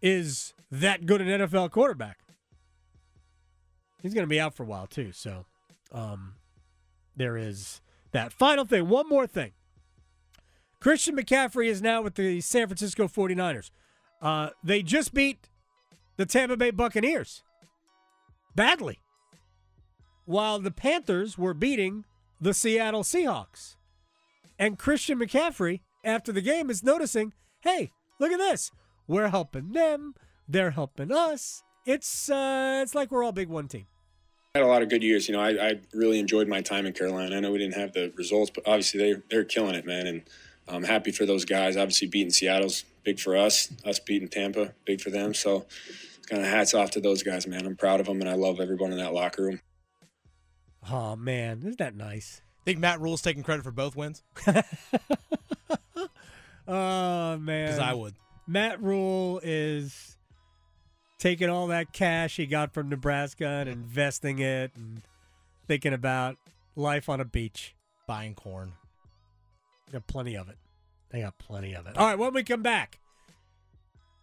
is 0.00 0.54
that 0.70 1.04
good 1.04 1.20
an 1.20 1.26
NFL 1.26 1.72
quarterback. 1.72 2.20
He's 4.02 4.14
going 4.14 4.24
to 4.24 4.30
be 4.30 4.38
out 4.38 4.54
for 4.54 4.62
a 4.62 4.66
while, 4.66 4.86
too. 4.86 5.10
So 5.10 5.46
um, 5.90 6.34
there 7.16 7.36
is 7.36 7.80
that. 8.12 8.32
Final 8.32 8.64
thing, 8.64 8.88
one 8.88 9.08
more 9.08 9.26
thing. 9.26 9.50
Christian 10.80 11.14
McCaffrey 11.16 11.66
is 11.66 11.82
now 11.82 12.00
with 12.00 12.14
the 12.14 12.40
San 12.40 12.66
Francisco 12.66 13.06
49ers. 13.06 13.70
Uh, 14.22 14.50
they 14.64 14.82
just 14.82 15.12
beat 15.12 15.48
the 16.16 16.26
Tampa 16.26 16.56
Bay 16.56 16.70
Buccaneers 16.70 17.42
badly, 18.54 18.98
while 20.24 20.58
the 20.58 20.70
Panthers 20.70 21.36
were 21.36 21.54
beating 21.54 22.04
the 22.40 22.54
Seattle 22.54 23.02
Seahawks. 23.02 23.76
And 24.58 24.78
Christian 24.78 25.18
McCaffrey, 25.18 25.80
after 26.04 26.32
the 26.32 26.42
game, 26.42 26.70
is 26.70 26.82
noticing 26.82 27.32
hey, 27.62 27.90
look 28.18 28.32
at 28.32 28.38
this. 28.38 28.70
We're 29.06 29.28
helping 29.28 29.72
them, 29.72 30.14
they're 30.48 30.70
helping 30.70 31.12
us. 31.12 31.62
It's, 31.84 32.30
uh, 32.30 32.80
it's 32.82 32.94
like 32.94 33.10
we're 33.10 33.22
all 33.22 33.32
big 33.32 33.48
one 33.48 33.68
team. 33.68 33.86
I 34.54 34.58
had 34.58 34.64
a 34.64 34.68
lot 34.68 34.82
of 34.82 34.88
good 34.88 35.02
years. 35.02 35.28
You 35.28 35.34
know, 35.34 35.40
I, 35.40 35.50
I 35.50 35.80
really 35.92 36.18
enjoyed 36.18 36.48
my 36.48 36.62
time 36.62 36.86
in 36.86 36.92
Carolina. 36.94 37.36
I 37.36 37.40
know 37.40 37.52
we 37.52 37.58
didn't 37.58 37.74
have 37.74 37.92
the 37.92 38.12
results, 38.16 38.50
but 38.54 38.66
obviously 38.66 38.98
they 39.00 39.20
they're 39.30 39.44
killing 39.44 39.74
it, 39.74 39.84
man. 39.86 40.06
And 40.06 40.22
I'm 40.70 40.84
happy 40.84 41.10
for 41.10 41.26
those 41.26 41.44
guys. 41.44 41.76
Obviously, 41.76 42.08
beating 42.08 42.30
Seattle's 42.32 42.84
big 43.04 43.18
for 43.20 43.36
us. 43.36 43.72
Us 43.84 43.98
beating 43.98 44.28
Tampa, 44.28 44.74
big 44.84 45.00
for 45.00 45.10
them. 45.10 45.34
So, 45.34 45.66
kind 46.28 46.42
of 46.42 46.48
hats 46.48 46.74
off 46.74 46.90
to 46.92 47.00
those 47.00 47.22
guys, 47.22 47.46
man. 47.46 47.66
I'm 47.66 47.76
proud 47.76 48.00
of 48.00 48.06
them, 48.06 48.20
and 48.20 48.28
I 48.28 48.34
love 48.34 48.60
everyone 48.60 48.92
in 48.92 48.98
that 48.98 49.12
locker 49.12 49.42
room. 49.42 49.60
Oh 50.90 51.14
man, 51.16 51.58
isn't 51.58 51.78
that 51.78 51.94
nice? 51.94 52.40
Think 52.64 52.78
Matt 52.78 53.00
Rhule's 53.00 53.22
taking 53.22 53.42
credit 53.42 53.62
for 53.64 53.70
both 53.72 53.96
wins? 53.96 54.22
Oh 56.68 57.36
man, 57.38 57.66
Because 57.66 57.78
I 57.80 57.94
would. 57.94 58.14
Matt 58.46 58.80
Rhule 58.80 59.40
is 59.42 60.16
taking 61.18 61.48
all 61.50 61.66
that 61.68 61.92
cash 61.92 62.36
he 62.36 62.46
got 62.46 62.72
from 62.72 62.88
Nebraska 62.88 63.46
and 63.46 63.68
investing 63.68 64.38
it 64.38 64.70
and 64.76 65.02
thinking 65.66 65.92
about 65.92 66.36
life 66.76 67.08
on 67.08 67.20
a 67.20 67.24
beach. 67.24 67.74
Buying 68.06 68.34
corn. 68.34 68.74
Got 69.92 70.06
plenty 70.06 70.36
of 70.36 70.48
it. 70.48 70.58
They 71.10 71.20
got 71.22 71.38
plenty 71.38 71.74
of 71.74 71.86
it. 71.86 71.96
All 71.96 72.06
right, 72.06 72.18
when 72.18 72.32
we 72.32 72.42
come 72.42 72.62
back, 72.62 73.00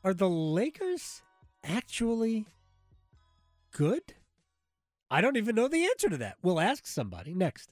are 0.03 0.13
the 0.13 0.29
Lakers 0.29 1.21
actually 1.63 2.45
good? 3.71 4.13
I 5.09 5.21
don't 5.21 5.37
even 5.37 5.55
know 5.55 5.67
the 5.67 5.85
answer 5.85 6.09
to 6.09 6.17
that. 6.17 6.37
We'll 6.41 6.59
ask 6.59 6.85
somebody 6.85 7.33
next. 7.33 7.71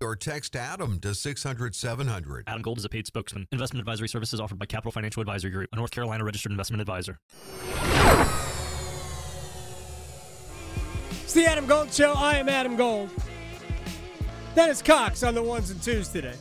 or 0.00 0.16
text 0.16 0.56
Adam 0.56 1.00
to 1.00 1.14
600 1.14 1.74
700. 1.74 2.44
Adam 2.46 2.62
Gold 2.62 2.78
is 2.78 2.84
a 2.84 2.88
paid 2.88 3.06
spokesman. 3.06 3.46
Investment 3.52 3.80
advisory 3.80 4.08
services 4.08 4.40
offered 4.40 4.58
by 4.58 4.66
Capital 4.66 4.92
Financial 4.92 5.20
Advisory 5.20 5.50
Group, 5.50 5.68
a 5.72 5.76
North 5.76 5.90
Carolina 5.90 6.24
registered 6.24 6.52
investment 6.52 6.80
advisor. 6.80 7.18
It's 11.22 11.32
the 11.34 11.44
Adam 11.46 11.66
Gold 11.66 11.92
Show. 11.92 12.14
I 12.16 12.36
am 12.36 12.48
Adam 12.48 12.76
Gold. 12.76 13.10
Dennis 14.54 14.82
Cox 14.82 15.22
on 15.22 15.34
the 15.34 15.42
ones 15.42 15.70
and 15.70 15.82
twos 15.82 16.08
today. 16.08 16.34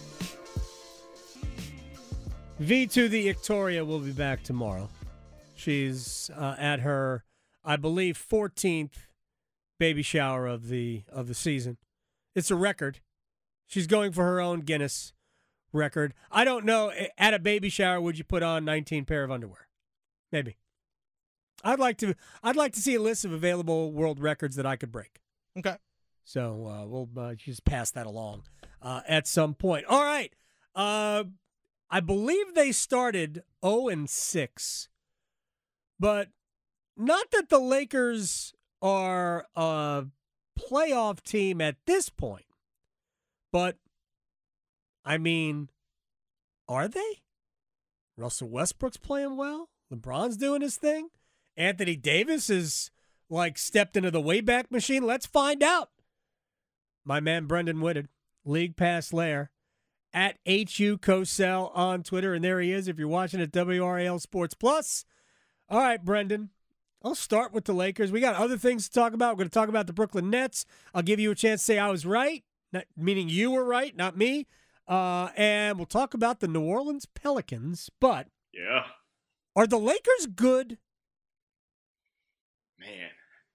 V2 2.62 3.10
the 3.10 3.24
Victoria 3.24 3.86
will 3.86 4.00
be 4.00 4.12
back 4.12 4.44
tomorrow. 4.44 4.90
She's 5.56 6.32
uh, 6.36 6.56
at 6.58 6.80
her, 6.80 7.24
I 7.64 7.76
believe, 7.76 8.18
14th 8.18 9.08
baby 9.80 10.02
shower 10.02 10.48
of 10.48 10.70
the 10.70 11.04
of 11.12 11.28
the 11.28 11.34
season. 11.34 11.78
It's 12.36 12.50
a 12.52 12.56
record. 12.56 13.00
She's 13.68 13.88
going 13.88 14.14
for 14.14 14.24
her 14.24 14.40
own 14.40 14.62
Guinness 14.62 15.14
record. 15.74 16.14
I 16.32 16.44
don't 16.44 16.66
know. 16.66 16.92
At 17.18 17.34
a 17.34 17.40
baby 17.40 17.70
shower, 17.70 18.02
would 18.02 18.18
you 18.18 18.24
put 18.24 18.42
on 18.42 18.66
19 18.66 19.06
pair 19.06 19.24
of 19.24 19.32
underwear? 19.32 19.68
Maybe. 20.32 20.58
I'd 21.64 21.80
like 21.80 21.98
to. 22.00 22.16
I'd 22.44 22.56
like 22.56 22.74
to 22.74 22.80
see 22.80 22.96
a 22.96 23.02
list 23.02 23.26
of 23.26 23.32
available 23.32 23.92
world 23.92 24.20
records 24.20 24.56
that 24.56 24.66
I 24.66 24.76
could 24.76 24.92
break. 24.92 25.20
Okay. 25.58 25.76
So 26.24 26.68
uh, 26.68 26.86
we'll 26.86 27.10
uh, 27.18 27.36
just 27.36 27.66
pass 27.66 27.92
that 27.92 28.06
along 28.06 28.44
uh, 28.82 29.02
at 29.08 29.28
some 29.28 29.54
point. 29.54 29.86
All 29.86 30.04
right. 30.04 30.34
Uh, 30.76 31.24
I 31.90 32.02
believe 32.02 32.54
they 32.54 32.72
started 32.74 33.44
0 33.66 33.88
and 33.88 34.10
6, 34.10 34.90
but 36.00 36.30
not 36.98 37.32
that 37.32 37.50
the 37.50 37.60
Lakers 37.60 38.54
are 38.82 39.48
a 39.56 40.06
playoff 40.60 41.24
team 41.24 41.62
at 41.62 41.78
this 41.86 42.10
point. 42.10 42.46
But 43.58 43.78
I 45.04 45.18
mean, 45.18 45.70
are 46.70 46.88
they? 46.88 47.24
Russell 48.16 48.50
Westbrook's 48.50 48.98
playing 48.98 49.36
well. 49.36 49.70
LeBron's 49.92 50.38
doing 50.38 50.62
his 50.62 50.78
thing. 50.78 51.10
Anthony 51.56 51.96
Davis 51.96 52.52
is 52.52 52.92
like 53.32 53.58
stepped 53.58 53.98
into 53.98 54.12
the 54.12 54.22
Wayback 54.22 54.70
Machine. 54.70 55.08
Let's 55.08 55.26
find 55.26 55.64
out. 55.64 55.90
My 57.04 57.20
man 57.20 57.48
Brenden 57.48 57.82
Whitted, 57.82 58.10
League 58.46 58.78
Pass 58.78 59.12
Lair, 59.12 59.50
at 60.14 60.38
HU 60.46 61.00
Cosell 61.00 61.76
on 61.76 62.04
Twitter. 62.04 62.36
And 62.36 62.44
there 62.44 62.62
he 62.62 62.72
is 62.72 62.88
if 62.88 63.00
you're 63.00 63.08
watching 63.08 63.42
at 63.42 63.52
WRAL 63.52 64.22
Sports 64.22 64.54
Plus. 64.54 65.04
All 65.68 65.80
right, 65.80 66.06
Brenden. 66.06 66.50
I'll 67.04 67.16
start 67.16 67.54
with 67.54 67.66
the 67.66 67.74
Lakers. 67.74 68.12
We 68.12 68.20
got 68.20 68.36
other 68.36 68.58
things 68.60 68.88
to 68.88 68.94
talk 68.94 69.14
about. 69.14 69.34
We're 69.34 69.46
going 69.46 69.50
to 69.50 69.54
talk 69.56 69.70
about 69.70 69.88
the 69.88 69.94
Brooklyn 69.94 70.30
Nets. 70.30 70.64
I'll 70.94 71.02
give 71.02 71.20
you 71.20 71.32
a 71.32 71.36
chance 71.36 71.62
to 71.62 71.66
say 71.66 71.80
I 71.80 71.90
was 71.90 72.06
right, 72.06 72.44
not, 72.72 72.86
meaning 72.96 73.30
you 73.30 73.52
were 73.52 73.64
right, 73.64 73.96
not 73.96 74.18
me. 74.18 74.48
Uh, 74.88 75.30
and 75.36 75.78
we'll 75.78 75.86
talk 75.86 76.14
about 76.14 76.40
the 76.40 76.48
New 76.48 76.62
Orleans 76.64 77.06
Pelicans. 77.06 77.90
But 78.00 78.28
yeah, 78.54 78.84
are 79.56 79.68
the 79.68 79.78
Lakers 79.80 80.28
good? 80.34 80.78
Man, 82.80 83.10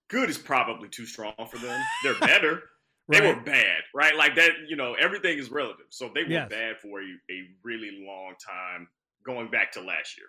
good 0.08 0.28
is 0.30 0.38
probably 0.38 0.88
too 0.88 1.06
strong 1.06 1.34
for 1.50 1.58
them. 1.58 1.80
They're 2.04 2.18
better. 2.20 2.62
They 3.08 3.20
were 3.20 3.40
bad, 3.40 3.82
right? 3.94 4.16
Like 4.16 4.36
that, 4.36 4.52
you 4.68 4.76
know, 4.76 4.94
everything 4.94 5.36
is 5.38 5.50
relative. 5.50 5.86
So 5.90 6.10
they 6.14 6.22
were 6.22 6.30
Yes. 6.30 6.48
bad 6.48 6.76
for 6.80 7.00
a, 7.00 7.04
a 7.30 7.42
really 7.62 8.04
long 8.06 8.34
time, 8.44 8.88
going 9.26 9.50
back 9.50 9.72
to 9.72 9.80
last 9.80 10.16
year. 10.16 10.28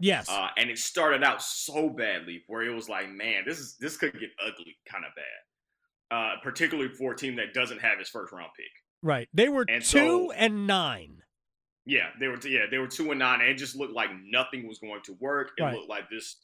Yes. 0.00 0.28
Uh, 0.28 0.48
and 0.56 0.68
it 0.70 0.78
started 0.78 1.22
out 1.22 1.40
so 1.42 1.88
badly 1.88 2.42
where 2.46 2.62
it 2.62 2.74
was 2.74 2.88
like, 2.88 3.08
man, 3.10 3.44
this 3.46 3.58
is 3.58 3.76
this 3.78 3.96
could 3.96 4.12
get 4.18 4.30
ugly 4.44 4.76
kind 4.90 5.04
of 5.04 5.14
bad. 5.14 5.24
Uh, 6.10 6.34
particularly 6.42 6.92
for 6.92 7.12
a 7.12 7.16
team 7.16 7.36
that 7.36 7.54
doesn't 7.54 7.80
have 7.80 7.98
his 7.98 8.08
first 8.08 8.32
round 8.32 8.50
pick. 8.56 8.66
right. 9.02 9.28
They 9.32 9.48
were 9.48 9.64
And 9.68 9.82
two 9.84 9.98
so- 10.28 10.32
and 10.32 10.66
nine. 10.66 11.22
Yeah, 11.86 12.10
they 12.18 12.26
were 12.28 12.38
yeah, 12.44 12.66
they 12.70 12.78
were 12.78 12.88
two 12.88 13.10
and 13.10 13.18
nine, 13.20 13.40
and 13.40 13.48
it 13.48 13.54
just 13.54 13.76
looked 13.76 13.92
like 13.94 14.10
nothing 14.24 14.66
was 14.68 14.78
going 14.80 15.02
to 15.04 15.14
work. 15.20 15.52
It 15.56 15.62
Right. 15.62 15.74
looked 15.74 15.88
like 15.88 16.10
this 16.10 16.36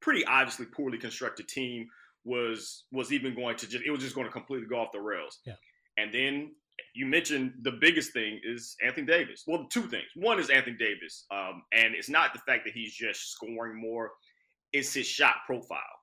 pretty 0.00 0.24
obviously 0.24 0.66
poorly 0.66 0.98
constructed 0.98 1.46
team 1.48 1.88
was 2.24 2.84
was 2.90 3.12
even 3.12 3.34
going 3.34 3.56
to 3.56 3.68
just 3.68 3.84
it 3.84 3.90
was 3.90 4.00
just 4.00 4.14
going 4.14 4.26
to 4.26 4.32
completely 4.32 4.66
go 4.66 4.80
off 4.80 4.92
the 4.92 5.00
rails. 5.00 5.40
Yeah. 5.44 5.56
And 5.98 6.12
then 6.12 6.54
you 6.94 7.04
mentioned 7.06 7.52
the 7.62 7.72
biggest 7.72 8.12
thing 8.12 8.40
is 8.42 8.76
Anthony 8.82 9.06
Davis. 9.06 9.44
Well, 9.46 9.66
two 9.70 9.82
things. 9.82 10.06
One 10.14 10.38
is 10.40 10.48
Anthony 10.50 10.76
Davis, 10.76 11.26
um, 11.30 11.62
and 11.72 11.94
it's 11.94 12.08
not 12.08 12.32
the 12.32 12.40
fact 12.40 12.64
that 12.64 12.72
he's 12.72 12.94
just 12.94 13.30
scoring 13.32 13.76
more; 13.80 14.12
it's 14.72 14.94
his 14.94 15.06
shot 15.06 15.36
profile. 15.46 15.98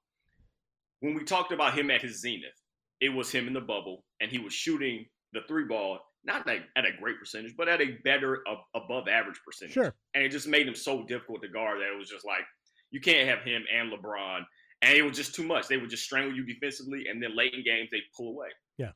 When 1.00 1.16
we 1.16 1.24
talked 1.24 1.52
about 1.52 1.78
him 1.78 1.90
at 1.92 2.02
his 2.02 2.22
zenith, 2.22 2.59
it 3.02 3.10
was 3.10 3.32
him 3.32 3.48
in 3.48 3.54
the 3.54 3.62
bubble, 3.62 4.04
and 4.22 4.32
he 4.32 4.40
was 4.40 4.54
shooting 4.54 5.06
the 5.34 5.42
three 5.48 5.66
ball 5.66 6.00
not 6.24 6.46
like 6.46 6.64
at 6.76 6.86
a 6.86 6.92
great 7.00 7.18
percentage, 7.18 7.56
but 7.56 7.70
at 7.70 7.82
a 7.82 7.98
better, 8.04 8.44
ab- 8.48 8.58
above 8.76 9.08
average 9.08 9.40
percentage. 9.46 9.74
Sure. 9.74 9.96
And 10.14 10.24
it 10.24 10.30
just 10.30 10.48
made 10.48 10.68
him 10.68 10.76
so 10.76 11.06
difficult 11.06 11.42
to 11.44 11.48
guard 11.48 11.80
that 11.80 11.94
it 11.94 11.98
was 11.98 12.10
just 12.10 12.26
like 12.26 12.44
you 12.92 13.00
can't 13.00 13.28
have 13.28 13.40
him 13.40 13.64
and 13.74 13.92
LeBron, 13.92 14.42
and 14.82 14.98
it 14.98 15.02
was 15.04 15.16
just 15.16 15.36
too 15.36 15.44
much. 15.44 15.68
They 15.68 15.78
would 15.78 15.90
just 15.90 16.04
strangle 16.04 16.36
you 16.36 16.46
defensively, 16.46 17.06
and 17.10 17.22
then 17.22 17.36
late 17.36 17.54
in 17.54 17.64
games 17.64 17.90
they 17.92 18.02
pull 18.16 18.30
away. 18.30 18.50
Yeah. 18.78 18.92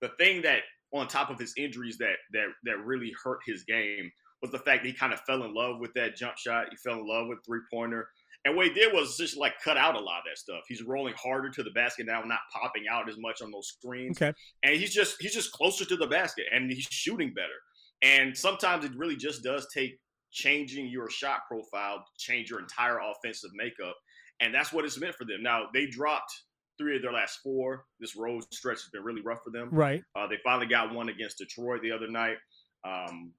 The 0.00 0.10
thing 0.18 0.42
that, 0.42 0.60
on 0.92 1.06
top 1.06 1.30
of 1.30 1.38
his 1.38 1.54
injuries, 1.56 1.98
that 1.98 2.16
that 2.32 2.48
that 2.64 2.84
really 2.84 3.12
hurt 3.22 3.40
his 3.46 3.64
game 3.64 4.10
was 4.42 4.50
the 4.50 4.58
fact 4.58 4.82
that 4.82 4.88
he 4.88 4.94
kind 4.94 5.12
of 5.12 5.20
fell 5.20 5.44
in 5.44 5.54
love 5.54 5.80
with 5.80 5.92
that 5.94 6.16
jump 6.16 6.36
shot. 6.36 6.66
He 6.70 6.76
fell 6.76 7.00
in 7.00 7.08
love 7.08 7.28
with 7.28 7.38
three 7.44 7.60
pointer. 7.72 8.08
And 8.48 8.56
what 8.56 8.66
he 8.66 8.72
did 8.72 8.94
was 8.94 9.18
just 9.18 9.36
like 9.36 9.52
cut 9.62 9.76
out 9.76 9.94
a 9.94 10.00
lot 10.00 10.20
of 10.20 10.24
that 10.24 10.38
stuff. 10.38 10.62
He's 10.66 10.82
rolling 10.82 11.12
harder 11.22 11.50
to 11.50 11.62
the 11.62 11.70
basket 11.72 12.06
now, 12.06 12.22
not 12.22 12.38
popping 12.50 12.84
out 12.90 13.06
as 13.06 13.18
much 13.18 13.42
on 13.42 13.50
those 13.50 13.68
screens 13.68 14.16
Okay. 14.16 14.32
and 14.62 14.74
he's 14.74 14.94
just 14.94 15.16
he's 15.20 15.34
just 15.34 15.52
closer 15.52 15.84
to 15.84 15.96
the 15.96 16.06
basket 16.06 16.46
and 16.50 16.70
he's 16.72 16.88
shooting 16.90 17.34
better. 17.34 17.58
And 18.00 18.34
sometimes 18.34 18.86
it 18.86 18.92
really 18.96 19.16
just 19.16 19.42
does 19.42 19.66
take 19.74 19.98
changing 20.32 20.86
your 20.88 21.10
shot 21.10 21.40
profile, 21.46 21.98
to 21.98 22.04
change 22.16 22.48
your 22.48 22.60
entire 22.60 22.98
offensive 23.00 23.50
makeup, 23.54 23.94
and 24.40 24.54
that's 24.54 24.72
what 24.72 24.86
it's 24.86 24.98
meant 24.98 25.14
for 25.14 25.26
them. 25.26 25.42
Now 25.42 25.66
they 25.74 25.84
dropped 25.86 26.32
three 26.78 26.96
of 26.96 27.02
their 27.02 27.12
last 27.12 27.40
four. 27.42 27.84
This 28.00 28.16
road 28.16 28.44
stretch 28.50 28.76
has 28.78 28.88
been 28.92 29.02
really 29.02 29.20
rough 29.20 29.40
for 29.44 29.50
them. 29.50 29.68
Right. 29.70 30.02
Uh, 30.16 30.26
they 30.26 30.38
finally 30.42 30.68
got 30.68 30.94
one 30.94 31.10
against 31.10 31.36
Detroit 31.38 31.82
the 31.82 31.92
other 31.92 32.08
night. 32.08 32.36
Um, 32.82 33.32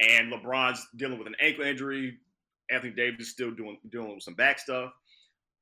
and 0.00 0.32
LeBron's 0.32 0.84
dealing 0.96 1.18
with 1.18 1.26
an 1.26 1.36
ankle 1.40 1.64
injury. 1.64 2.18
Anthony 2.70 2.92
Davis 2.92 3.26
is 3.26 3.32
still 3.32 3.50
doing 3.50 3.78
doing 3.90 4.20
some 4.20 4.34
back 4.34 4.58
stuff. 4.58 4.92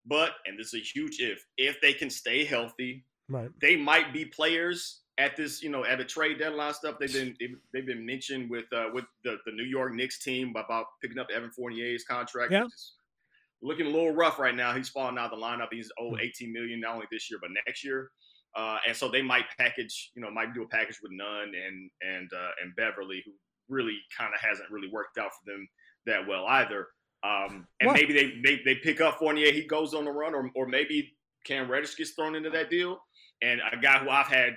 But 0.06 0.32
and 0.46 0.58
this 0.58 0.68
is 0.68 0.75
a 0.75 0.78
huge 0.78 1.20
if 1.20 1.44
if 1.56 1.80
they 1.80 1.92
can 1.92 2.10
stay 2.10 2.44
healthy, 2.44 3.04
right? 3.28 3.50
They 3.60 3.76
might 3.76 4.12
be 4.12 4.25
players 4.25 5.00
at 5.18 5.36
this, 5.36 5.62
you 5.62 5.70
know, 5.70 5.84
at 5.84 6.00
a 6.00 6.04
trade 6.04 6.38
deadline 6.38 6.75
stuff. 6.75 6.96
They've 7.00 7.12
been 7.12 7.36
they've 7.72 7.86
been 7.86 8.04
mentioned 8.04 8.50
with 8.50 8.66
uh, 8.72 8.88
with 8.92 9.04
the, 9.25 9.38
the 9.46 9.52
New 9.52 9.64
York 9.64 9.94
Knicks 9.94 10.22
team 10.22 10.52
about 10.56 10.86
picking 11.02 11.18
up 11.18 11.28
Evan 11.34 11.50
Fournier's 11.50 12.04
contract. 12.04 12.52
Yeah. 12.52 12.66
Looking 13.62 13.86
a 13.86 13.90
little 13.90 14.12
rough 14.12 14.38
right 14.38 14.54
now. 14.54 14.75
He's 14.75 14.90
falling 14.90 15.16
out 15.18 15.32
of 15.32 15.38
the 15.40 15.44
lineup. 15.44 15.68
He's 15.72 15.90
owed 15.98 16.18
Hmm. 16.20 16.26
18 16.26 16.52
million 16.52 16.80
not 16.80 16.94
only 16.94 17.06
this 17.10 17.30
year 17.30 17.38
but 17.40 17.50
next 17.66 17.84
year. 17.84 18.10
Uh, 18.54 18.78
and 18.86 18.96
so 18.96 19.08
they 19.08 19.20
might 19.22 19.44
package, 19.58 20.12
you 20.14 20.22
know, 20.22 20.30
might 20.30 20.54
do 20.54 20.62
a 20.62 20.68
package 20.68 20.98
with 21.02 21.12
Nunn 21.12 21.52
and 21.54 21.90
and 22.02 22.30
uh, 22.32 22.50
and 22.62 22.76
Beverley, 22.76 23.22
who 23.25 23.32
really 23.68 23.98
kind 24.16 24.32
of 24.34 24.40
hasn't 24.40 24.70
really 24.70 24.88
worked 24.88 25.18
out 25.18 25.30
for 25.32 25.50
them 25.50 25.68
that 26.06 26.26
well 26.26 26.46
either. 26.46 26.86
Um, 27.26 27.66
and 27.80 27.88
What? 27.88 27.97
maybe 27.97 28.12
they, 28.12 28.40
they 28.45 28.62
they 28.64 28.75
pick 28.76 29.00
up 29.00 29.18
Fournier, 29.18 29.52
he 29.52 29.64
goes 29.66 29.95
on 29.95 30.04
the 30.04 30.12
run, 30.12 30.35
or 30.35 30.50
or 30.54 30.66
maybe 30.66 31.16
Cam 31.45 31.71
Reddish 31.71 31.97
gets 31.97 32.11
thrown 32.12 32.35
into 32.37 32.50
that 32.50 32.71
deal. 32.71 32.99
And 33.42 33.61
a 33.73 33.76
guy 33.76 33.99
who 33.99 34.09
I've 34.11 34.26
had, 34.28 34.52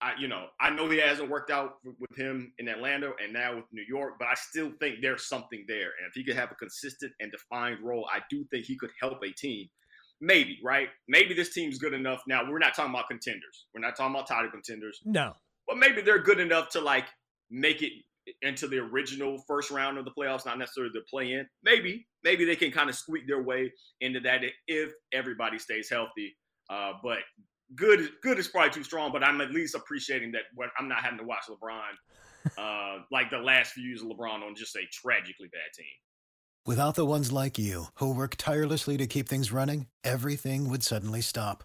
I 0.00 0.12
you 0.18 0.28
know, 0.28 0.46
I 0.60 0.70
know 0.70 0.88
he 0.88 0.98
hasn't 0.98 1.28
worked 1.30 1.50
out 1.50 1.74
with- 1.84 2.16
him 2.16 2.52
in 2.58 2.68
Atlanta 2.68 3.10
and 3.22 3.32
now 3.32 3.56
with 3.56 3.64
New 3.72 3.84
York, 3.88 4.14
but 4.18 4.28
I 4.28 4.34
still 4.34 4.70
think 4.80 5.00
there's 5.00 5.26
something 5.26 5.64
there. 5.66 5.90
And 5.98 6.06
if 6.08 6.14
he 6.14 6.22
could 6.24 6.36
have 6.36 6.50
a 6.52 6.54
consistent 6.56 7.12
and 7.20 7.30
defined 7.32 7.80
role, 7.82 8.06
I 8.12 8.20
do 8.30 8.44
think 8.50 8.66
he 8.66 8.76
could 8.76 8.90
help 9.00 9.22
a 9.24 9.30
team. 9.32 9.68
Maybe 10.20 10.58
right? 10.62 10.88
Maybe 11.08 11.34
this 11.34 11.52
team's 11.52 11.78
good 11.78 11.94
enough. 11.94 12.22
Now 12.26 12.48
we're 12.48 12.58
not 12.58 12.74
talking 12.74 12.92
about 12.94 13.08
contenders. 13.08 13.66
We're 13.74 13.80
not 13.80 13.96
talking 13.96 14.14
about 14.14 14.28
title 14.28 14.50
contenders 14.50 15.00
No. 15.04 15.34
but 15.66 15.78
maybe 15.78 16.00
they're 16.02 16.22
good 16.22 16.38
enough 16.40 16.68
to 16.70 16.80
like 16.80 17.06
make 17.50 17.82
it 17.82 17.92
into 18.42 18.66
the 18.66 18.78
original 18.78 19.42
first 19.46 19.70
round 19.70 19.98
of 19.98 20.04
the 20.04 20.10
playoffs, 20.10 20.46
not 20.46 20.58
necessarily 20.58 20.92
the 20.94 21.02
play 21.10 21.32
in. 21.32 21.46
Maybe, 21.62 22.06
maybe 22.24 22.44
they 22.44 22.56
can 22.56 22.70
kind 22.70 22.88
of 22.88 22.96
squeak 22.96 23.26
their 23.26 23.42
way 23.42 23.72
into 24.00 24.20
that 24.20 24.42
if 24.66 24.92
everybody 25.12 25.58
stays 25.58 25.90
healthy. 25.90 26.36
Uh, 26.70 26.92
but 27.02 27.18
good, 27.74 28.10
good 28.22 28.38
is 28.38 28.48
probably 28.48 28.70
too 28.70 28.84
strong. 28.84 29.12
But 29.12 29.24
I'm 29.24 29.40
at 29.40 29.50
least 29.50 29.74
appreciating 29.74 30.32
that 30.32 30.42
when 30.54 30.68
I'm 30.78 30.88
not 30.88 31.02
having 31.02 31.18
to 31.18 31.24
watch 31.24 31.44
LeBron 31.48 32.58
uh, 32.58 33.02
like 33.10 33.30
the 33.30 33.38
last 33.38 33.72
few 33.72 33.84
years 33.84 34.02
of 34.02 34.08
LeBron 34.08 34.42
on 34.42 34.54
just 34.54 34.76
a 34.76 34.82
tragically 34.92 35.48
bad 35.52 35.72
team. 35.76 35.86
Without 36.64 36.94
the 36.94 37.06
ones 37.06 37.32
like 37.32 37.58
you, 37.58 37.86
who 37.96 38.14
work 38.14 38.36
tirelessly 38.36 38.96
to 38.96 39.08
keep 39.08 39.28
things 39.28 39.50
running, 39.50 39.86
everything 40.04 40.70
would 40.70 40.84
suddenly 40.84 41.20
stop. 41.20 41.64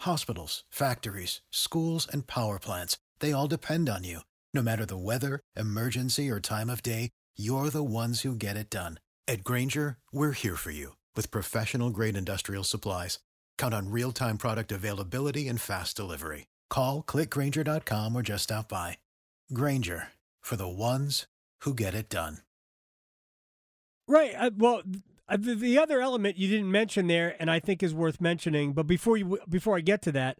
Hospitals, 0.00 0.64
factories, 0.70 1.40
schools, 1.50 2.06
and 2.12 2.26
power 2.26 2.58
plants, 2.58 2.98
they 3.20 3.32
all 3.32 3.46
depend 3.46 3.88
on 3.88 4.04
you. 4.04 4.20
No 4.54 4.62
matter 4.62 4.86
the 4.86 4.96
weather, 4.96 5.40
emergency, 5.56 6.30
or 6.30 6.38
time 6.38 6.70
of 6.70 6.80
day, 6.80 7.10
you're 7.36 7.70
the 7.70 7.82
ones 7.82 8.20
who 8.20 8.36
get 8.36 8.56
it 8.56 8.70
done. 8.70 9.00
At 9.26 9.42
Grainger, 9.42 9.98
we're 10.12 10.32
here 10.32 10.54
for 10.54 10.70
you 10.70 10.96
with 11.16 11.32
professional 11.32 11.90
grade 11.90 12.16
industrial 12.16 12.62
supplies. 12.62 13.18
Count 13.58 13.74
on 13.74 13.90
real 13.90 14.12
time 14.12 14.38
product 14.38 14.70
availability 14.70 15.48
and 15.48 15.60
fast 15.60 15.96
delivery. 15.96 16.46
Call 16.70 17.02
clickgrainger.com 17.02 18.14
or 18.14 18.22
just 18.22 18.44
stop 18.44 18.68
by. 18.68 18.98
Grainger 19.52 20.08
for 20.40 20.54
the 20.54 20.68
ones 20.68 21.26
who 21.62 21.74
get 21.74 21.94
it 21.94 22.08
done. 22.08 22.38
Right. 24.06 24.34
Uh, 24.38 24.50
well, 24.56 24.82
uh, 25.28 25.36
the, 25.36 25.54
the 25.54 25.78
other 25.78 26.00
element 26.00 26.36
you 26.36 26.46
didn't 26.46 26.70
mention 26.70 27.08
there, 27.08 27.34
and 27.40 27.50
I 27.50 27.58
think 27.58 27.82
is 27.82 27.94
worth 27.94 28.20
mentioning, 28.20 28.72
but 28.72 28.86
before 28.86 29.16
you 29.16 29.40
before 29.48 29.76
I 29.76 29.80
get 29.80 30.02
to 30.02 30.12
that, 30.12 30.38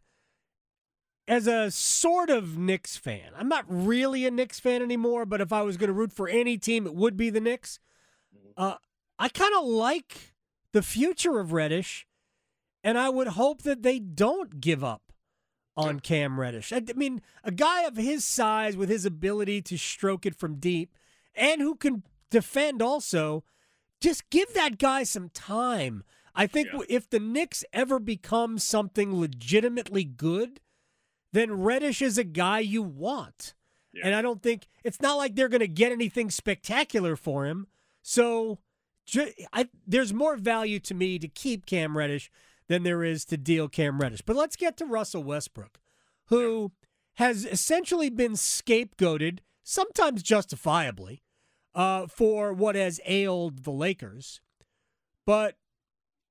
as 1.26 1.46
a 1.46 1.70
sort 1.70 2.30
of 2.30 2.58
Knicks 2.58 2.96
fan, 2.96 3.30
I'm 3.36 3.48
not 3.48 3.64
really 3.68 4.26
a 4.26 4.30
Knicks 4.30 4.60
fan 4.60 4.82
anymore. 4.82 5.24
But 5.26 5.40
if 5.40 5.52
I 5.52 5.62
was 5.62 5.76
going 5.76 5.88
to 5.88 5.94
root 5.94 6.12
for 6.12 6.28
any 6.28 6.58
team, 6.58 6.86
it 6.86 6.94
would 6.94 7.16
be 7.16 7.30
the 7.30 7.40
Knicks. 7.40 7.78
Uh, 8.56 8.76
I 9.18 9.28
kind 9.28 9.54
of 9.56 9.64
like 9.64 10.34
the 10.72 10.82
future 10.82 11.38
of 11.38 11.52
Reddish, 11.52 12.06
and 12.82 12.98
I 12.98 13.08
would 13.08 13.28
hope 13.28 13.62
that 13.62 13.82
they 13.82 13.98
don't 13.98 14.60
give 14.60 14.84
up 14.84 15.12
on 15.76 16.00
Cam 16.00 16.38
Reddish. 16.38 16.72
I, 16.72 16.82
I 16.88 16.92
mean, 16.94 17.22
a 17.42 17.50
guy 17.50 17.82
of 17.82 17.96
his 17.96 18.24
size 18.24 18.76
with 18.76 18.88
his 18.88 19.04
ability 19.04 19.62
to 19.62 19.76
stroke 19.76 20.26
it 20.26 20.34
from 20.34 20.56
deep, 20.56 20.94
and 21.34 21.60
who 21.60 21.74
can 21.74 22.02
defend 22.30 22.82
also 22.82 23.44
just 24.00 24.28
give 24.30 24.52
that 24.54 24.78
guy 24.78 25.02
some 25.02 25.30
time. 25.30 26.04
I 26.34 26.46
think 26.46 26.68
if 26.88 27.08
the 27.08 27.20
Knicks 27.20 27.64
ever 27.72 28.00
become 28.00 28.58
something 28.58 29.18
legitimately 29.18 30.04
good, 30.04 30.60
then 31.34 31.62
Reddish 31.62 32.00
is 32.00 32.16
a 32.16 32.24
guy 32.24 32.60
you 32.60 32.82
want. 32.82 33.54
And 34.02 34.14
I 34.14 34.22
don't 34.22 34.42
think 34.42 34.66
it's 34.82 35.00
not 35.00 35.18
like 35.18 35.36
they're 35.36 35.48
going 35.48 35.60
to 35.60 35.68
get 35.68 35.92
anything 35.92 36.30
spectacular 36.30 37.14
for 37.14 37.46
him. 37.46 37.68
So 38.02 38.58
ju- 39.06 39.32
I, 39.52 39.68
there's 39.86 40.12
more 40.12 40.36
value 40.36 40.80
to 40.80 40.94
me 40.94 41.18
to 41.18 41.28
keep 41.28 41.64
Cam 41.64 41.96
Reddish 41.96 42.30
than 42.66 42.82
there 42.82 43.04
is 43.04 43.24
to 43.26 43.36
deal 43.36 43.68
Cam 43.68 44.00
Reddish. 44.00 44.22
But 44.22 44.36
let's 44.36 44.56
get 44.56 44.76
to 44.78 44.86
Russell 44.86 45.22
Westbrook, 45.22 45.78
who 46.26 46.72
has 47.14 47.44
essentially 47.44 48.10
been 48.10 48.32
scapegoated, 48.32 49.38
sometimes 49.62 50.22
justifiably, 50.22 51.22
uh, 51.74 52.08
for 52.08 52.52
what 52.52 52.74
has 52.74 53.00
ailed 53.06 53.64
the 53.64 53.70
Lakers. 53.70 54.40
But 55.24 55.56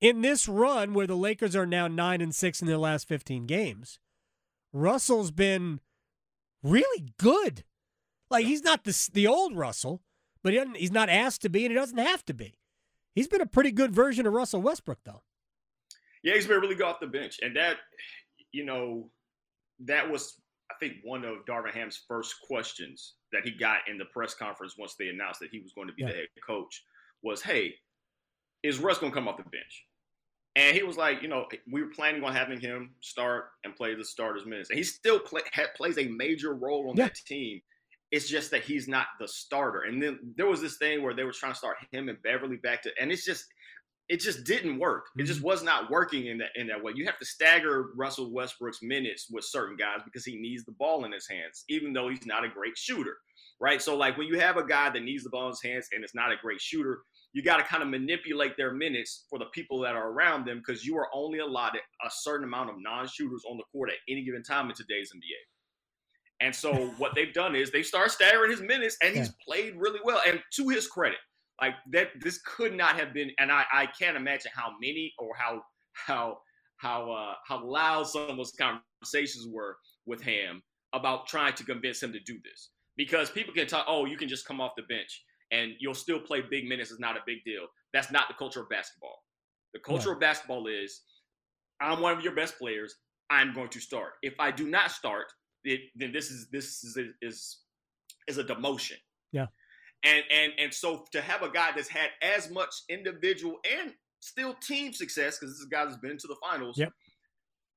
in 0.02 0.22
this 0.22 0.50
run, 0.50 0.94
where 0.94 1.08
the 1.08 1.16
Lakers 1.16 1.56
are 1.56 1.66
now 1.66 1.88
nine 1.88 2.20
and 2.20 2.36
six 2.36 2.62
in 2.62 2.68
their 2.68 2.78
last 2.78 3.08
fifteen 3.08 3.46
games, 3.46 4.00
Russell's 4.74 5.32
been 5.32 5.80
really 6.64 7.14
good. 7.18 7.64
Like 8.30 8.46
he's 8.46 8.64
not 8.64 8.84
the 8.84 9.10
the 9.14 9.28
old 9.28 9.56
Russell, 9.56 10.02
but 10.44 10.54
he 10.54 10.60
doesn't, 10.60 10.78
he's 10.78 10.92
not 10.92 11.08
asked 11.10 11.42
to 11.44 11.50
be, 11.50 11.66
and 11.66 11.72
he 11.72 11.76
doesn't 11.78 11.98
have 12.00 12.26
to 12.26 12.34
be. 12.34 12.56
He's 13.16 13.28
been 13.28 13.42
a 13.42 13.46
pretty 13.46 13.72
good 13.72 13.94
version 13.94 14.26
of 14.26 14.34
Russell 14.34 14.62
Westbrook, 14.62 15.00
though. 15.06 15.22
Yeah, 16.24 16.34
he's 16.34 16.48
been 16.48 16.60
really 16.60 16.76
good 16.76 16.86
off 16.88 17.00
the 17.00 17.06
bench, 17.08 17.40
and 17.44 17.56
that, 17.56 17.78
you 18.52 18.66
know, 18.66 19.10
that 19.82 20.10
was 20.10 20.42
I 20.72 20.76
think 20.80 20.96
one 21.04 21.24
of 21.24 21.46
Darvin 21.46 21.74
Ham's 21.74 22.02
first 22.08 22.36
questions 22.42 23.14
that 23.32 23.44
he 23.44 23.52
got 23.52 23.88
in 23.88 23.98
the 23.98 24.06
press 24.06 24.34
conference 24.34 24.76
once 24.78 24.96
they 24.98 25.10
announced 25.10 25.40
that 25.42 25.50
he 25.52 25.60
was 25.60 25.74
going 25.74 25.88
to 25.88 25.94
be 25.94 26.02
Yeah. 26.04 26.10
the 26.10 26.16
head 26.16 26.28
coach 26.46 26.84
was, 27.22 27.42
"Hey, 27.44 27.76
is 28.64 28.80
Russ 28.80 28.98
going 28.98 29.12
to 29.12 29.16
come 29.16 29.28
off 29.28 29.38
the 29.38 29.44
bench?" 29.44 29.86
And 30.56 30.76
he 30.78 30.84
was 30.84 30.98
like, 30.98 31.22
"You 31.22 31.28
know, 31.30 31.48
we 31.72 31.82
were 31.82 31.90
planning 31.90 32.24
on 32.24 32.34
having 32.34 32.60
him 32.60 32.96
start 33.02 33.46
and 33.64 33.76
play 33.76 33.96
the 33.96 34.06
starters 34.06 34.46
minutes, 34.46 34.70
and 34.70 34.78
he 34.78 34.84
still 34.84 35.20
play, 35.20 35.42
ha, 35.54 35.64
plays 35.76 35.98
a 35.98 36.08
major 36.08 36.54
role 36.54 36.90
on 36.90 36.98
Yeah. 36.98 37.08
that 37.08 37.16
team. 37.16 37.62
It's 38.12 38.28
just 38.30 38.52
that 38.52 38.64
he's 38.64 38.88
not 38.88 39.08
the 39.20 39.28
starter." 39.28 39.82
And 39.82 40.02
then 40.02 40.20
there 40.36 40.46
was 40.46 40.62
this 40.62 40.78
thing 40.78 41.02
where 41.02 41.16
they 41.16 41.24
were 41.24 41.32
trying 41.32 41.54
to 41.54 41.58
start 41.58 41.78
him 41.92 42.08
and 42.10 42.22
Beverley 42.22 42.58
back 42.58 42.84
to, 42.84 42.92
and 43.00 43.12
it's 43.12 43.26
just 43.26 43.46
it 44.10 44.20
just 44.20 44.44
didn't 44.44 44.80
work. 44.80 45.08
It 45.18 45.24
just 45.24 45.40
mm-hmm. 45.40 45.48
was 45.48 45.64
not 45.64 45.90
working 45.90 46.28
in 46.28 46.38
that 46.40 46.50
in 46.56 46.68
that 46.68 46.84
way. 46.84 46.92
You 46.96 47.06
have 47.06 47.20
to 47.20 47.26
stagger 47.26 47.92
Russell 47.96 48.32
Westbrook's 48.32 48.82
minutes 48.82 49.28
with 49.32 49.46
certain 49.46 49.78
guys 49.78 50.00
because 50.04 50.26
he 50.26 50.36
needs 50.36 50.66
the 50.66 50.74
ball 50.74 51.06
in 51.06 51.12
his 51.12 51.28
hands, 51.28 51.64
even 51.70 51.94
though 51.94 52.10
he's 52.10 52.26
not 52.26 52.44
a 52.44 52.50
great 52.50 52.78
shooter, 52.78 53.18
right? 53.60 53.82
So 53.82 53.96
like 53.96 54.18
when 54.18 54.28
you 54.28 54.40
have 54.40 54.58
a 54.58 54.66
guy 54.66 54.90
that 54.90 55.04
needs 55.04 55.24
the 55.24 55.30
ball 55.30 55.46
in 55.46 55.52
his 55.52 55.64
hands 55.64 55.88
and 55.94 56.04
is 56.04 56.14
not 56.14 56.32
a 56.32 56.36
great 56.42 56.60
shooter, 56.60 57.00
you 57.32 57.42
got 57.42 57.58
to 57.58 57.64
kind 57.64 57.82
of 57.82 57.90
manipulate 57.90 58.58
their 58.58 58.74
minutes 58.74 59.26
for 59.30 59.40
the 59.40 59.46
people 59.54 59.80
that 59.80 59.96
are 59.96 60.12
around 60.12 60.46
them 60.46 60.62
because 60.66 60.86
you 60.86 60.98
are 60.98 61.08
only 61.14 61.40
allotted 61.40 61.82
a 62.06 62.10
certain 62.12 62.46
amount 62.46 62.70
of 62.70 62.76
non-shooters 62.80 63.44
on 63.50 63.58
the 63.58 63.64
court 63.72 63.90
at 63.90 63.96
any 64.08 64.24
given 64.24 64.44
time 64.44 64.70
in 64.70 64.76
today's 64.76 65.12
NBA. 65.16 66.46
And 66.46 66.54
so 66.54 66.74
what 66.98 67.16
they've 67.16 67.34
done 67.34 67.56
is 67.56 67.72
they 67.72 67.84
start 67.84 68.12
staggering 68.12 68.52
his 68.52 68.62
minutes, 68.62 68.98
and 69.02 69.16
he's 69.16 69.32
played 69.46 69.76
really 69.78 70.00
well. 70.04 70.22
And 70.28 70.40
to 70.56 70.70
his 70.70 70.88
credit, 70.88 71.18
like 71.62 71.76
that, 71.92 72.10
this 72.22 72.40
could 72.42 72.74
not 72.74 72.96
have 73.00 73.14
been. 73.14 73.32
And 73.40 73.52
I, 73.52 73.64
I 73.72 73.86
can't 73.88 74.18
imagine 74.18 74.52
how 74.54 74.72
many 74.82 75.14
or 75.20 75.36
how 75.38 75.62
how 75.94 76.38
how 76.78 77.12
uh, 77.12 77.34
how 77.48 77.64
loud 77.66 78.08
some 78.08 78.30
of 78.30 78.38
those 78.38 78.54
conversations 78.60 79.48
were 79.50 79.78
with 80.06 80.22
him 80.22 80.62
about 80.94 81.28
trying 81.28 81.54
to 81.54 81.64
convince 81.64 82.02
him 82.02 82.12
to 82.14 82.20
do 82.20 82.40
this. 82.44 82.70
Because 82.98 83.30
people 83.32 83.54
can 83.54 83.66
talk, 83.68 83.86
oh, 83.88 84.06
you 84.06 84.18
can 84.18 84.28
just 84.28 84.46
come 84.46 84.62
off 84.62 84.74
the 84.78 84.84
bench 84.84 85.24
and 85.52 85.72
you'll 85.80 85.96
still 85.96 86.20
play 86.20 86.42
big 86.42 86.68
minutes. 86.68 86.92
It's 86.92 87.00
not 87.00 87.18
a 87.18 87.22
big 87.26 87.44
deal. 87.44 87.66
That's 87.94 88.12
not 88.12 88.28
the 88.28 88.36
culture 88.36 88.62
of 88.62 88.70
basketball. 88.70 89.24
The 89.74 89.80
culture 89.80 90.10
Right. 90.10 90.16
of 90.16 90.22
basketball 90.22 90.68
is 90.68 91.02
I'm 91.82 92.02
one 92.02 92.16
of 92.16 92.24
your 92.24 92.36
best 92.36 92.58
players. 92.60 92.96
I'm 93.30 93.54
going 93.54 93.70
to 93.70 93.80
start. 93.80 94.14
If 94.22 94.36
I 94.40 94.52
do 94.52 94.68
not 94.68 94.92
start, 94.92 95.26
it, 95.64 95.82
then 95.96 96.12
this 96.12 96.30
is 96.30 96.50
this 96.52 96.84
is 96.84 96.98
is 97.22 97.60
is 98.28 98.38
a 98.38 98.44
demotion. 98.44 98.98
Yeah. 99.32 99.48
And 100.04 100.24
and 100.32 100.52
and 100.60 100.74
so 100.74 101.06
to 101.12 101.22
have 101.22 101.44
a 101.44 101.50
guy 101.50 101.72
that's 101.76 101.88
had 101.88 102.10
as 102.22 102.50
much 102.50 102.74
individual 102.90 103.56
and 103.80 103.94
still 104.20 104.56
team 104.56 104.94
success 104.94 105.38
because 105.38 105.54
this 105.54 105.60
is 105.60 105.68
a 105.68 105.70
guy 105.70 105.86
that's 105.86 105.98
been 105.98 106.18
to 106.18 106.28
the 106.28 106.36
finals. 106.42 106.78
Yep. 106.78 106.92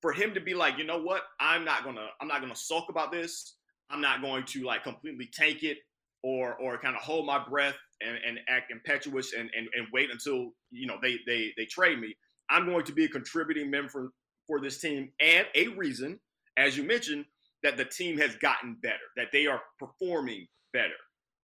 For 0.03 0.12
him 0.12 0.35
to 0.35 0.41
be 0.41 0.55
like, 0.55 0.79
you 0.79 0.85
know 0.85 1.03
what, 1.03 1.23
I'm 1.41 1.65
not 1.65 1.85
gonna 1.85 2.09
I'm 2.21 2.29
not 2.29 2.41
gonna 2.41 2.57
sulk 2.57 2.89
about 2.89 3.12
this. 3.12 3.57
I'm 3.91 4.01
not 4.01 4.23
going 4.23 4.45
to 4.45 4.65
like 4.65 4.83
completely 4.83 5.29
tank 5.33 5.62
it 5.62 5.79
or 6.23 6.55
or 6.55 6.79
kind 6.79 6.97
of 6.97 7.03
hold 7.03 7.27
my 7.27 7.43
breath 7.49 7.77
and, 8.01 8.19
and 8.27 8.41
act 8.49 8.73
impetuous 8.73 9.33
and, 9.33 9.51
and 9.57 9.69
and 9.75 9.87
wait 9.93 10.11
until 10.11 10.51
you 10.71 10.87
know 10.87 10.97
they 11.03 11.19
they 11.27 11.53
they 11.57 11.65
trade 11.67 12.01
me. 12.01 12.15
I'm 12.49 12.67
going 12.67 12.85
to 12.85 12.93
be 12.93 13.05
a 13.05 13.09
contributing 13.09 13.71
member 13.71 13.89
for, 13.91 14.09
for 14.47 14.61
this 14.61 14.81
team 14.81 15.11
and 15.21 15.47
a 15.57 15.69
reason, 15.69 16.21
as 16.57 16.77
you 16.77 16.85
mentioned, 16.85 17.25
that 17.65 17.77
the 17.77 17.85
team 17.85 18.19
has 18.19 18.37
gotten 18.37 18.77
better, 18.81 18.95
that 19.17 19.33
they 19.33 19.47
are 19.47 19.61
performing 19.81 20.47
better. 20.73 20.95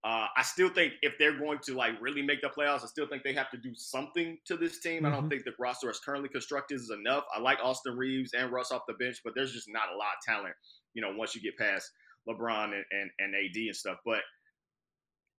Uh, 0.04 0.26
I 0.36 0.42
still 0.42 0.68
think 0.68 0.94
if 1.02 1.12
they're 1.18 1.38
going 1.38 1.60
to 1.60 1.74
like 1.76 1.92
really 2.00 2.22
make 2.22 2.40
the 2.42 2.48
playoffs, 2.48 2.82
I 2.82 2.86
still 2.86 3.06
think 3.06 3.22
they 3.22 3.32
have 3.34 3.50
to 3.52 3.56
do 3.56 3.72
something 3.74 4.36
to 4.46 4.56
this 4.56 4.80
team. 4.80 5.06
I 5.06 5.10
don't 5.10 5.26
Mhm. 5.26 5.30
think 5.30 5.44
the 5.44 5.52
roster 5.60 5.88
as 5.90 6.00
currently 6.00 6.28
constructed 6.28 6.74
is 6.74 6.90
enough. 6.90 7.24
I 7.32 7.38
like 7.38 7.58
Austin 7.62 7.96
Reaves 7.96 8.32
and 8.34 8.50
Russ 8.50 8.72
off 8.72 8.82
the 8.88 8.94
bench, 8.94 9.18
but 9.24 9.34
there's 9.36 9.52
just 9.52 9.68
not 9.68 9.92
a 9.92 9.96
lot 9.96 10.14
of 10.18 10.24
talent, 10.26 10.54
you 10.94 11.02
know, 11.02 11.14
once 11.14 11.36
you 11.36 11.40
get 11.40 11.56
past 11.56 11.88
LeBron 12.28 12.72
and, 12.74 12.84
and, 12.90 13.10
and 13.20 13.34
AD 13.36 13.56
and 13.68 13.76
stuff. 13.76 13.98
But 14.04 14.22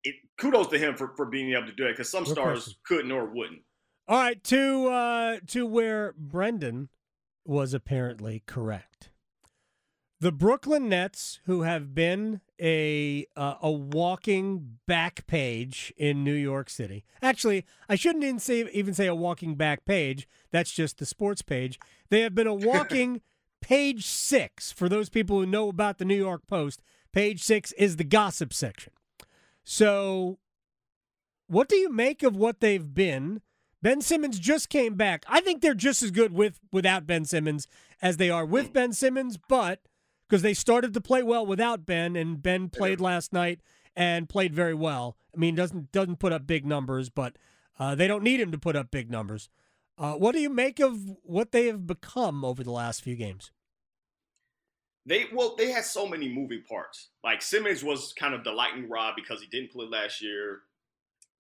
it, 0.06 0.16
kudos 0.38 0.68
to 0.68 0.78
him 0.78 0.96
for, 0.96 1.14
for 1.18 1.26
being 1.26 1.52
able 1.54 1.68
to 1.68 1.74
do 1.74 1.86
it 1.86 1.92
because 1.94 2.10
some 2.10 2.24
No 2.24 2.32
stars 2.32 2.64
question. 2.64 2.80
couldn't 2.86 3.12
or 3.12 3.26
wouldn't. 3.34 3.64
All 4.08 4.18
right, 4.18 4.42
to 4.46 4.88
uh, 4.88 5.40
to 5.48 5.66
where 5.66 6.14
Brenden 6.14 6.88
was 7.46 7.74
apparently 7.74 8.44
correct. 8.46 9.10
The 10.24 10.32
Brooklyn 10.32 10.88
Nets, 10.88 11.42
who 11.48 11.64
have 11.64 11.94
been 11.94 12.40
a 12.58 13.26
uh, 13.36 13.56
a 13.62 13.70
walking 13.70 14.78
back 14.88 15.28
page 15.28 15.94
in 15.98 16.24
New 16.24 16.34
York 16.34 16.70
City. 16.70 17.04
Actually, 17.22 17.66
I 17.90 17.96
shouldn't 17.96 18.24
even 18.24 18.40
say 18.40 18.66
even 18.72 18.94
say 18.94 19.08
a 19.08 19.14
walking 19.14 19.56
back 19.56 19.84
page. 19.84 20.30
That's 20.50 20.72
just 20.72 20.98
the 20.98 21.06
sports 21.06 21.42
page. 21.42 21.78
They 22.08 22.22
have 22.22 22.34
been 22.34 22.48
a 22.48 22.54
walking 22.54 23.20
page 23.60 24.06
six 24.06 24.72
for 24.72 24.88
those 24.88 25.10
people 25.10 25.42
who 25.42 25.46
know 25.46 25.68
about 25.68 25.98
the 25.98 26.06
New 26.06 26.16
York 26.16 26.48
Post. 26.48 26.82
Page 27.12 27.44
six 27.44 27.74
is 27.74 27.98
the 27.98 28.06
gossip 28.06 28.54
section. 28.54 28.94
So, 29.66 30.40
what 31.48 31.68
do 31.68 31.76
you 31.76 31.92
make 31.92 32.24
of 32.24 32.38
what 32.38 32.62
they've 32.62 32.94
been? 32.94 33.42
Ben 33.82 34.00
Simmons 34.00 34.40
just 34.40 34.70
came 34.70 34.96
back. 34.96 35.26
I 35.28 35.42
think 35.42 35.62
they're 35.62 35.74
just 35.74 36.02
as 36.02 36.12
good 36.12 36.32
with 36.32 36.62
without 36.72 37.06
Ben 37.06 37.26
Simmons 37.26 37.68
as 38.02 38.16
they 38.16 38.30
are 38.30 38.46
with 38.46 38.72
Ben 38.72 38.94
Simmons, 38.94 39.38
but 39.50 39.82
because 40.28 40.42
they 40.42 40.54
started 40.54 40.94
to 40.94 41.02
play 41.02 41.24
well 41.24 41.46
without 41.46 41.86
Ben, 41.86 42.16
and 42.16 42.42
Ben 42.42 42.70
played 42.70 43.00
last 43.02 43.34
night 43.34 43.60
and 43.96 44.28
played 44.30 44.54
very 44.54 44.74
well. 44.74 45.18
I 45.36 45.40
mean, 45.40 45.56
doesn't 45.56 45.92
doesn't 45.92 46.20
put 46.20 46.34
up 46.34 46.48
big 46.48 46.66
numbers, 46.66 47.10
but 47.10 47.38
uh, 47.80 47.96
they 47.96 48.08
don't 48.08 48.24
need 48.24 48.40
him 48.40 48.52
to 48.52 48.58
put 48.58 48.76
up 48.76 48.92
big 48.92 49.10
numbers. 49.12 49.50
Uh, 49.98 50.14
what 50.14 50.34
do 50.34 50.40
you 50.42 50.50
make 50.50 50.80
of 50.80 51.00
what 51.24 51.52
they 51.52 51.68
have 51.68 51.86
become 51.86 52.44
over 52.44 52.64
the 52.64 52.72
last 52.72 53.04
few 53.04 53.16
games? 53.16 53.52
They 55.06 55.26
well, 55.34 55.56
they 55.58 55.72
had 55.72 55.84
so 55.84 56.08
many 56.08 56.30
moving 56.34 56.64
parts. 56.68 57.10
Like 57.24 57.42
Simmons 57.42 57.84
was 57.84 58.14
kind 58.18 58.34
of 58.34 58.44
the 58.44 58.52
lightning 58.52 58.90
rod 58.90 59.14
because 59.16 59.42
he 59.42 59.48
didn't 59.48 59.72
play 59.72 59.86
last 59.86 60.22
year. 60.22 60.62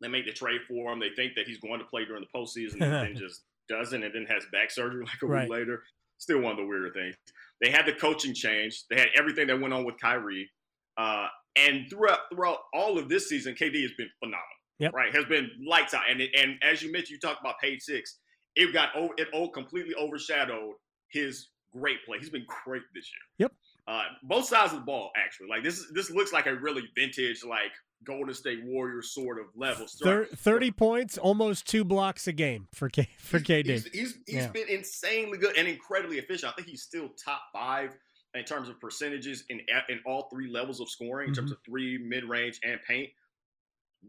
They 0.01 0.09
make 0.09 0.25
the 0.25 0.33
trade 0.33 0.61
for 0.67 0.91
him. 0.91 0.99
They 0.99 1.11
think 1.15 1.35
that 1.35 1.47
he's 1.47 1.59
going 1.59 1.79
to 1.79 1.85
play 1.85 2.03
during 2.03 2.23
the 2.23 2.37
postseason, 2.37 2.81
and 2.81 2.93
then 2.93 3.15
just 3.17 3.41
doesn't, 3.69 4.03
and 4.03 4.13
then 4.13 4.25
has 4.25 4.43
back 4.51 4.69
surgery 4.69 5.05
like 5.05 5.21
a 5.21 5.25
Right. 5.27 5.43
week 5.49 5.51
later. 5.57 5.83
Still 6.17 6.41
one 6.41 6.51
of 6.51 6.57
the 6.57 6.65
weirder 6.65 6.91
things. 6.91 7.15
They 7.61 7.69
had 7.69 7.85
the 7.85 7.93
coaching 7.93 8.33
change. 8.33 8.83
They 8.89 8.97
had 8.99 9.09
everything 9.15 9.47
that 9.47 9.59
went 9.59 9.73
on 9.73 9.85
with 9.85 9.99
Kyrie, 9.99 10.49
uh, 10.97 11.27
and 11.55 11.89
throughout 11.89 12.19
throughout 12.33 12.59
all 12.73 12.97
of 12.97 13.09
this 13.09 13.29
season, 13.29 13.55
KD 13.55 13.81
has 13.81 13.91
been 13.97 14.09
phenomenal. 14.19 14.43
Yep. 14.79 14.93
Right, 14.93 15.15
has 15.15 15.25
been 15.25 15.49
lights 15.65 15.93
out. 15.93 16.03
And 16.09 16.19
it, 16.19 16.31
and 16.35 16.55
as 16.63 16.81
you 16.81 16.91
mentioned, 16.91 17.11
you 17.11 17.19
talked 17.19 17.41
about 17.41 17.59
page 17.59 17.81
six. 17.81 18.19
It 18.55 18.73
got 18.73 18.89
over, 18.95 19.13
it 19.17 19.27
all 19.33 19.49
completely 19.49 19.93
overshadowed 19.95 20.73
his 21.09 21.49
great 21.71 22.03
play. 22.05 22.17
He's 22.19 22.29
been 22.29 22.45
great 22.65 22.81
this 22.93 23.09
year. 23.11 23.47
Yep. 23.47 23.51
Uh, 23.87 24.03
both 24.23 24.45
sides 24.45 24.73
of 24.73 24.79
the 24.79 24.85
ball, 24.85 25.11
actually. 25.15 25.47
Like 25.49 25.63
this, 25.63 25.85
this 25.93 26.09
looks 26.09 26.33
like 26.33 26.47
a 26.47 26.55
really 26.55 26.83
vintage, 26.95 27.43
like 27.43 27.71
Golden 28.05 28.33
State 28.33 28.63
Warriors 28.63 29.11
sort 29.13 29.39
of 29.39 29.45
level. 29.55 29.85
Thir- 29.87 30.25
Thirty 30.25 30.71
points, 30.71 31.17
almost 31.17 31.67
two 31.67 31.83
blocks 31.83 32.27
a 32.27 32.33
game 32.33 32.67
for 32.73 32.89
K- 32.89 33.09
for 33.19 33.39
KD. 33.39 33.65
He's 33.67 33.85
he's, 33.85 34.17
he's 34.25 34.35
Yeah. 34.35 34.47
been 34.49 34.67
insanely 34.69 35.37
good 35.37 35.57
and 35.57 35.67
incredibly 35.67 36.17
efficient. 36.17 36.51
I 36.51 36.55
think 36.55 36.67
he's 36.67 36.83
still 36.83 37.09
top 37.23 37.41
five 37.53 37.95
in 38.35 38.43
terms 38.45 38.67
of 38.69 38.79
percentages 38.79 39.43
in 39.49 39.61
in 39.89 39.99
all 40.05 40.27
three 40.31 40.49
levels 40.49 40.79
of 40.81 40.89
scoring, 40.89 41.29
in 41.29 41.33
terms 41.35 41.51
Mm-hmm. 41.51 41.59
of 41.59 41.65
three, 41.65 41.97
mid 41.97 42.23
range, 42.25 42.59
and 42.63 42.79
paint. 42.87 43.09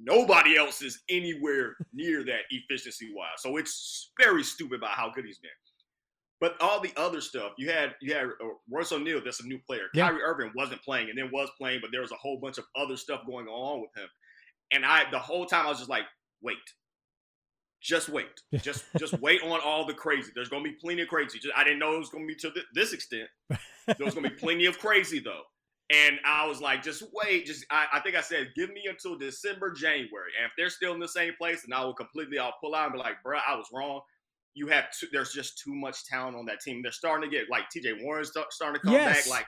Nobody 0.02 0.57
else 0.57 0.83
is 0.83 1.02
anywhere 1.09 1.76
near 1.92 2.24
that 2.24 2.40
efficiency 2.50 3.12
wise. 3.14 3.28
So 3.38 3.57
it's 3.59 4.11
very 4.20 4.42
stupid 4.42 4.76
about 4.80 4.90
how 4.90 5.11
good 5.14 5.24
he's 5.24 5.38
been. 5.38 5.50
But 6.44 6.61
all 6.61 6.78
the 6.78 6.92
other 6.98 7.22
stuff, 7.22 7.52
you 7.57 7.70
had 7.70 7.94
you 8.02 8.12
had 8.12 8.26
uh, 8.26 8.48
Royce 8.70 8.92
O'Neale, 8.92 9.22
that's 9.24 9.42
a 9.42 9.46
new 9.46 9.59
player. 9.66 9.87
Yeah. 9.94 10.11
Kyrie 10.11 10.20
Irving 10.20 10.52
wasn't 10.54 10.83
playing 10.83 11.09
and 11.09 11.16
then 11.16 11.30
was 11.33 11.48
playing, 11.57 11.78
but 11.80 11.88
there 11.90 12.02
was 12.02 12.12
a 12.12 12.16
whole 12.16 12.38
bunch 12.38 12.59
of 12.59 12.64
other 12.76 12.98
stuff 12.98 13.22
going 13.26 13.46
on 13.46 13.80
with 13.80 13.88
him. 13.96 14.11
And 14.70 14.85
I 14.85 15.11
the 15.11 15.18
whole 15.18 15.46
time 15.46 15.64
I 15.64 15.70
was 15.70 15.78
just 15.78 15.88
like, 15.88 16.02
wait. 16.42 16.59
Just 17.80 18.11
wait. 18.11 18.42
Just 18.62 18.85
just 18.98 19.18
wait 19.22 19.40
on 19.42 19.59
all 19.64 19.87
the 19.87 19.94
crazy. 19.94 20.33
There's 20.35 20.50
gonna 20.50 20.64
be 20.64 20.76
plenty 20.78 21.00
of 21.00 21.09
crazy. 21.09 21.38
Just, 21.38 21.54
I 21.57 21.64
didn't 21.64 21.78
know 21.78 21.94
it 21.94 21.98
was 21.98 22.11
gonna 22.11 22.26
be 22.26 22.35
to 22.35 22.50
th- 22.50 22.66
this 22.74 22.92
extent. 22.92 23.30
There 23.48 24.04
was 24.04 24.12
gonna 24.12 24.28
be 24.28 24.37
plenty 24.38 24.66
of 24.66 24.78
crazy 24.78 25.20
though. 25.20 25.44
And 25.88 26.18
I 26.26 26.46
was 26.46 26.61
like, 26.61 26.83
just 26.83 27.04
wait. 27.14 27.46
Just 27.46 27.64
I, 27.70 27.87
I 27.90 28.00
think 28.00 28.16
I 28.16 28.20
said, 28.20 28.52
give 28.54 28.68
me 28.68 28.83
until 28.87 29.16
December, 29.16 29.72
January. 29.72 30.33
And 30.38 30.44
if 30.44 30.52
they're 30.59 30.68
still 30.68 30.92
in 30.92 31.00
the 31.00 31.09
same 31.09 31.33
place, 31.38 31.62
then 31.66 31.72
I 31.74 31.83
will 31.87 31.94
completely 31.94 32.38
I'll 32.38 32.52
pull 32.61 32.74
out 32.74 32.85
and 32.85 32.92
be 32.92 32.98
like, 32.98 33.22
bro, 33.22 33.38
I 33.48 33.57
was 33.57 33.68
wrong. 33.72 34.02
You 34.54 34.68
have 34.68 34.84
too, 34.98 35.06
there's 35.12 35.32
just 35.32 35.58
too 35.58 35.74
much 35.74 36.04
talent 36.04 36.36
on 36.36 36.46
that 36.46 36.60
team. 36.60 36.80
They're 36.82 36.92
starting 36.92 37.28
to 37.28 37.36
get 37.36 37.50
like 37.50 37.64
TJ 37.74 38.02
Warren's 38.02 38.32
starting 38.50 38.80
to 38.80 38.84
come 38.86 38.94
Yes. 38.94 39.24
back. 39.24 39.30
Like 39.30 39.46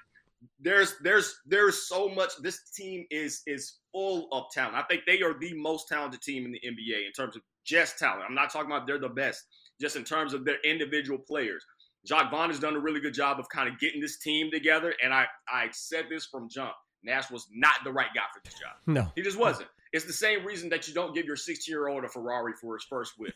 there's 0.60 0.96
there's 1.00 1.40
there's 1.46 1.86
so 1.88 2.08
much. 2.08 2.32
This 2.42 2.70
team 2.70 3.06
is 3.10 3.42
is 3.46 3.78
full 3.92 4.28
of 4.32 4.44
talent. 4.52 4.74
I 4.76 4.82
think 4.82 5.02
they 5.06 5.22
are 5.22 5.38
the 5.38 5.54
most 5.60 5.88
talented 5.88 6.20
team 6.22 6.44
in 6.44 6.52
the 6.52 6.60
NBA 6.60 7.06
in 7.06 7.12
terms 7.12 7.36
of 7.36 7.42
just 7.64 7.98
talent. 7.98 8.24
I'm 8.28 8.34
not 8.34 8.52
talking 8.52 8.70
about 8.70 8.86
they're 8.86 8.98
the 8.98 9.08
best, 9.08 9.44
just 9.80 9.96
in 9.96 10.04
terms 10.04 10.34
of 10.34 10.44
their 10.44 10.58
individual 10.64 11.18
players. 11.18 11.64
Jacque 12.04 12.30
Vaughn 12.30 12.50
has 12.50 12.60
done 12.60 12.76
a 12.76 12.78
really 12.78 13.00
good 13.00 13.14
job 13.14 13.40
of 13.40 13.48
kind 13.48 13.68
of 13.68 13.80
getting 13.80 14.00
this 14.00 14.18
team 14.18 14.50
together. 14.50 14.94
And 15.02 15.12
I 15.14 15.26
I 15.48 15.68
said 15.72 16.06
this 16.08 16.26
from 16.26 16.48
jump. 16.48 16.72
Nash 17.02 17.30
was 17.30 17.46
not 17.52 17.76
the 17.84 17.92
right 17.92 18.08
guy 18.14 18.22
for 18.34 18.40
this 18.44 18.54
job. 18.54 18.74
No. 18.86 19.10
He 19.14 19.22
just 19.22 19.38
wasn't. 19.38 19.68
It's 19.92 20.04
the 20.04 20.12
same 20.12 20.44
reason 20.44 20.68
that 20.70 20.86
you 20.88 20.94
don't 20.94 21.14
give 21.14 21.24
your 21.26 21.36
16 21.36 21.72
year 21.72 21.88
old 21.88 22.04
a 22.04 22.08
Ferrari 22.08 22.52
for 22.60 22.74
his 22.74 22.84
first 22.84 23.12
whip. 23.18 23.34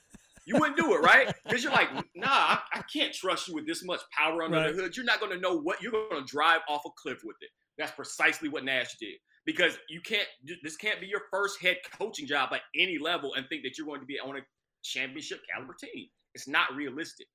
You 0.53 0.59
wouldn't 0.59 0.77
do 0.77 0.93
it, 0.95 0.99
right? 1.01 1.33
Because 1.45 1.63
you're 1.63 1.73
like, 1.73 1.93
nah, 2.17 2.27
I, 2.27 2.59
I 2.75 2.83
can't 2.93 3.15
trust 3.15 3.47
you 3.47 3.55
with 3.55 3.67
this 3.69 3.85
much 3.85 4.01
power 4.17 4.43
under 4.43 4.57
Right. 4.57 4.75
the 4.75 4.83
hood. 4.83 4.97
You're 4.97 5.07
not 5.07 5.21
going 5.21 5.31
to 5.33 5.39
know 5.39 5.57
what 5.57 5.81
you're 5.81 5.93
going 5.93 6.25
to 6.25 6.25
drive 6.27 6.61
off 6.69 6.83
a 6.87 6.91
cliff 7.01 7.21
with 7.25 7.37
it. 7.41 7.51
That's 7.79 7.93
precisely 7.93 8.49
what 8.49 8.65
Nash 8.65 8.97
did. 8.99 9.15
Because 9.47 9.79
you 9.89 10.01
can't, 10.01 10.27
this 10.65 10.77
can't 10.77 11.01
be 11.01 11.07
your 11.07 11.23
first 11.31 11.63
head 11.63 11.77
coaching 11.97 12.27
job 12.27 12.51
at 12.53 12.63
any 12.77 12.99
level 12.99 13.35
and 13.35 13.47
think 13.49 13.63
that 13.63 13.79
you're 13.79 13.87
going 13.87 14.01
to 14.01 14.07
be 14.07 14.19
on 14.19 14.37
a 14.37 14.41
championship 14.83 15.41
caliber 15.55 15.77
team. 15.81 16.09
It's 16.35 16.49
not 16.49 16.75
realistic. 16.75 17.29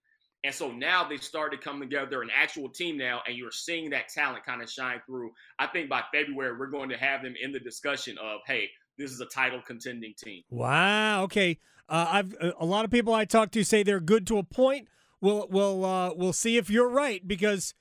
And 0.43 0.54
so 0.54 0.69
now 0.71 1.08
they 1.08 1.17
started 1.17 1.58
to 1.58 1.63
come 1.63 1.80
together, 1.80 2.21
an 2.21 2.30
actual 2.36 2.69
team 2.69 2.97
now, 2.97 3.21
and 3.25 3.36
you're 3.38 3.49
seeing 3.51 3.89
that 3.91 4.10
talent 4.10 4.45
kind 4.45 4.62
of 4.62 4.69
shine 4.69 5.01
through. 5.08 5.32
I 5.58 5.67
think 5.67 5.89
by 5.89 6.04
February, 6.13 6.56
we're 6.60 6.67
going 6.67 6.89
to 6.89 6.97
have 6.97 7.23
them 7.23 7.34
in 7.41 7.51
the 7.54 7.60
discussion 7.60 8.17
of, 8.21 8.41
hey, 8.45 8.69
this 8.97 9.12
is 9.12 9.19
a 9.21 9.25
title 9.25 9.62
contending 9.65 10.13
team. 10.17 10.43
Wow. 10.49 11.23
Okay. 11.23 11.60
Uh, 11.87 12.07
I've 12.09 12.33
a 12.41 12.53
a 12.59 12.65
lot 12.65 12.85
of 12.85 12.91
people 12.91 13.13
I 13.13 13.25
talk 13.25 13.51
to 13.51 13.63
say 13.63 13.83
they're 13.83 13.99
good 13.99 14.25
to 14.27 14.37
a 14.37 14.43
point. 14.43 14.87
We'll 15.21 15.47
we'll 15.49 15.85
uh, 15.85 16.13
we'll 16.15 16.33
see 16.33 16.57
if 16.57 16.69
you're 16.69 16.89
right 16.89 17.25
because 17.27 17.73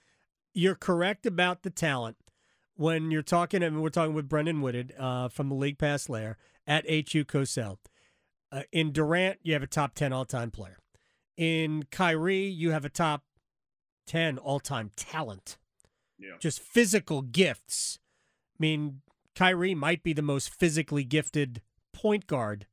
you're 0.53 0.75
correct 0.75 1.27
about 1.27 1.63
the 1.63 1.71
talent. 1.71 2.17
When 2.77 3.13
you're 3.13 3.23
talking, 3.23 3.63
and 3.63 3.83
we're 3.83 3.89
talking 3.89 4.15
with 4.15 4.29
Brenden 4.29 4.61
Whitted 4.61 4.95
uh, 4.99 5.29
from 5.29 5.49
the 5.49 5.55
League 5.55 5.79
Pass 5.79 6.09
Lair 6.09 6.37
at 6.67 6.85
HU 6.89 7.25
Cosell. 7.25 7.79
Uh, 8.51 8.63
in 8.73 8.91
Durant, 8.91 9.39
you 9.43 9.53
have 9.53 9.63
a 9.63 9.69
top 9.69 9.95
ten 9.95 10.13
all 10.13 10.25
time 10.25 10.51
player. 10.51 10.79
In 11.37 11.85
Kyrie, 11.91 12.47
you 12.47 12.73
have 12.73 12.85
a 12.85 12.89
top 12.89 13.23
ten 14.07 14.39
all 14.39 14.59
time 14.59 14.91
talent. 14.97 15.57
Yeah. 16.19 16.37
Just 16.41 16.61
physical 16.61 17.23
gifts. 17.23 17.99
I 18.55 18.59
mean, 18.59 19.03
Kyrie 19.35 19.75
might 19.75 20.03
be 20.03 20.13
the 20.13 20.23
most 20.23 20.49
physically 20.49 21.05
gifted 21.05 21.63
point 21.93 22.27
guard 22.27 22.67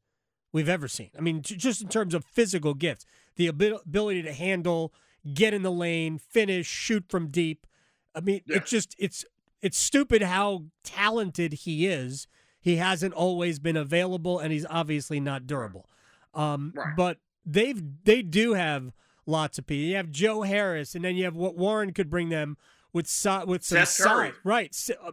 we've 0.51 0.69
ever 0.69 0.87
seen. 0.87 1.09
I 1.17 1.21
mean, 1.21 1.41
just 1.41 1.81
in 1.81 1.87
terms 1.87 2.13
of 2.13 2.25
physical 2.25 2.73
gifts, 2.73 3.05
the 3.35 3.47
ability 3.47 4.21
to 4.23 4.33
handle, 4.33 4.93
get 5.33 5.53
in 5.53 5.61
the 5.63 5.71
lane, 5.71 6.17
finish, 6.17 6.67
shoot 6.67 7.05
from 7.09 7.27
deep. 7.27 7.65
I 8.13 8.19
mean, 8.19 8.41
it's 8.47 8.69
just 8.69 8.95
it's 8.99 9.25
it's 9.61 9.77
stupid 9.77 10.21
how 10.23 10.65
talented 10.83 11.53
he 11.53 11.87
is. 11.87 12.27
He 12.59 12.75
hasn't 12.75 13.13
always 13.13 13.59
been 13.59 13.77
available, 13.77 14.39
and 14.39 14.51
he's 14.51 14.65
obviously 14.69 15.19
not 15.19 15.47
durable. 15.47 15.89
Um, 16.33 16.73
But 16.95 17.17
they've 17.45 17.81
they 18.03 18.21
do 18.21 18.53
have 18.53 18.91
lots 19.25 19.57
of 19.57 19.65
people. 19.65 19.85
You 19.85 19.95
have 19.95 20.11
Joe 20.11 20.41
Harris, 20.43 20.93
and 20.95 21.03
then 21.05 21.15
you 21.15 21.23
have 21.23 21.35
what 21.35 21.55
Warren 21.57 21.93
could 21.93 22.09
bring 22.09 22.29
them 22.29 22.57
with 22.93 23.07
so, 23.07 23.45
with 23.45 23.63
some 23.63 23.77
size. 23.85 24.33
Right. 24.43 24.69
S- 24.73 24.91
uh, 25.01 25.11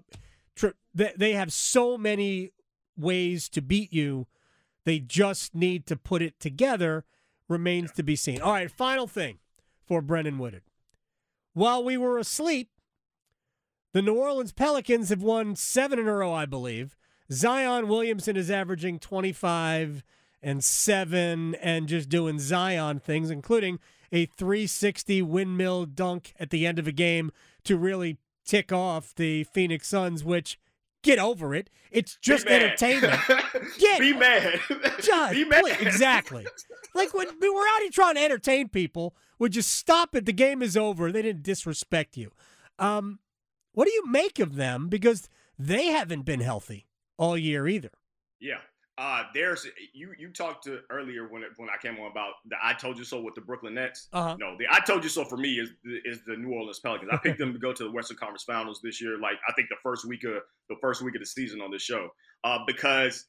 tr- 0.56 0.68
They 0.94 1.12
they 1.16 1.32
have 1.32 1.52
so 1.52 1.96
many 1.96 2.52
ways 2.96 3.48
to 3.50 3.62
beat 3.62 3.92
you. 3.92 4.26
They 4.84 4.98
just 4.98 5.54
need 5.54 5.86
to 5.86 5.96
put 5.96 6.22
it 6.22 6.38
together. 6.40 7.04
Remains 7.48 7.92
to 7.92 8.02
be 8.02 8.16
seen. 8.16 8.40
All 8.40 8.52
right, 8.52 8.70
final 8.70 9.06
thing 9.06 9.38
for 9.86 10.02
Brennan 10.02 10.38
Woodard. 10.38 10.62
While 11.54 11.82
we 11.82 11.96
were 11.96 12.18
asleep, 12.18 12.70
the 13.92 14.02
New 14.02 14.14
Orleans 14.14 14.52
Pelicans 14.52 15.08
have 15.08 15.22
won 15.22 15.56
seven 15.56 15.98
in 15.98 16.06
a 16.06 16.12
row, 16.12 16.32
I 16.32 16.46
believe. 16.46 16.96
Zion 17.32 17.88
Williamson 17.88 18.36
is 18.36 18.50
averaging 18.50 18.98
25 18.98 20.04
and 20.42 20.62
seven 20.62 21.54
and 21.56 21.88
just 21.88 22.08
doing 22.08 22.38
Zion 22.38 23.00
things, 23.00 23.30
including 23.30 23.78
a 24.12 24.26
360 24.26 25.22
windmill 25.22 25.86
dunk 25.86 26.34
at 26.38 26.50
the 26.50 26.66
end 26.66 26.78
of 26.78 26.86
a 26.86 26.92
game 26.92 27.30
to 27.64 27.76
really 27.76 28.18
tick 28.44 28.72
off 28.72 29.14
the 29.14 29.44
Phoenix 29.44 29.88
Suns, 29.88 30.24
which 30.24 30.58
Get 31.02 31.18
over 31.18 31.54
it. 31.54 31.70
It's 31.90 32.16
just 32.20 32.46
entertainment. 32.46 33.14
Get 33.78 34.00
Be 34.00 34.12
mad. 34.12 34.60
Just, 35.00 35.32
Be 35.32 35.44
mad. 35.44 35.62
please- 35.64 35.80
exactly. 35.80 36.46
Like 36.94 37.14
when 37.14 37.28
we 37.40 37.48
we're 37.48 37.66
out 37.66 37.80
here 37.82 37.90
trying 37.90 38.16
to 38.16 38.22
entertain 38.24 38.68
people, 38.68 39.14
would 39.38 39.54
you 39.54 39.62
stop 39.62 40.14
it? 40.16 40.26
The 40.26 40.32
game 40.32 40.60
is 40.62 40.76
over. 40.76 41.12
They 41.12 41.22
didn't 41.22 41.44
disrespect 41.44 42.16
you. 42.16 42.32
Um, 42.78 43.20
what 43.72 43.84
do 43.86 43.92
you 43.92 44.06
make 44.10 44.38
of 44.40 44.56
them? 44.56 44.88
Because 44.88 45.28
they 45.58 45.86
haven't 45.86 46.22
been 46.22 46.40
healthy 46.40 46.86
all 47.16 47.38
year 47.38 47.68
either. 47.68 47.90
Yeah. 48.40 48.58
Uh, 48.98 49.22
there's 49.32 49.64
you. 49.94 50.12
You 50.18 50.32
talked 50.32 50.64
to 50.64 50.80
earlier 50.90 51.28
when 51.28 51.44
it, 51.44 51.50
when 51.56 51.68
I 51.70 51.76
came 51.80 52.00
on 52.00 52.10
about 52.10 52.32
the 52.48 52.56
"I 52.60 52.74
told 52.74 52.98
you 52.98 53.04
so" 53.04 53.20
with 53.20 53.36
the 53.36 53.40
Brooklyn 53.40 53.74
Nets. 53.74 54.08
Uh-huh. 54.12 54.36
No, 54.40 54.56
the 54.58 54.66
"I 54.68 54.80
told 54.80 55.04
you 55.04 55.08
so" 55.08 55.24
for 55.24 55.36
me 55.36 55.60
is 55.60 55.70
the- 55.84 56.00
is 56.04 56.24
the 56.26 56.36
New 56.36 56.52
Orleans 56.52 56.80
Pelicans. 56.80 57.10
I 57.12 57.16
picked 57.16 57.38
them 57.38 57.52
to 57.52 57.58
go 57.60 57.72
to 57.72 57.84
the 57.84 57.92
Western 57.92 58.16
Conference 58.16 58.42
Finals 58.42 58.80
this 58.82 59.00
year. 59.00 59.16
Like 59.18 59.36
I 59.48 59.52
think 59.52 59.68
the 59.68 59.76
first 59.84 60.04
week 60.04 60.24
of 60.24 60.42
the 60.68 60.74
first 60.80 61.00
week 61.00 61.14
of 61.14 61.20
the 61.20 61.26
season 61.26 61.60
on 61.60 61.70
this 61.70 61.82
show, 61.82 62.08
uh, 62.42 62.58
because 62.66 63.26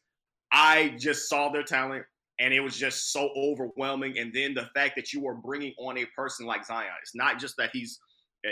I 0.51 0.95
just 0.97 1.29
saw 1.29 1.49
their 1.49 1.61
talent 1.63 2.03
and 2.39 2.51
it 2.51 2.61
was 2.61 2.75
just 2.75 3.11
so 3.11 3.29
overwhelming. 3.37 4.17
And 4.17 4.33
then 4.33 4.55
the 4.55 4.67
fact 4.73 4.95
that 4.95 5.13
you 5.13 5.27
are 5.27 5.35
bringing 5.35 5.75
on 5.77 5.99
a 5.99 6.05
person 6.15 6.47
like 6.47 6.65
Zion, 6.65 6.89
it's 7.03 7.13
not 7.15 7.37
just 7.39 7.55
that 7.57 7.69
he's 7.73 7.99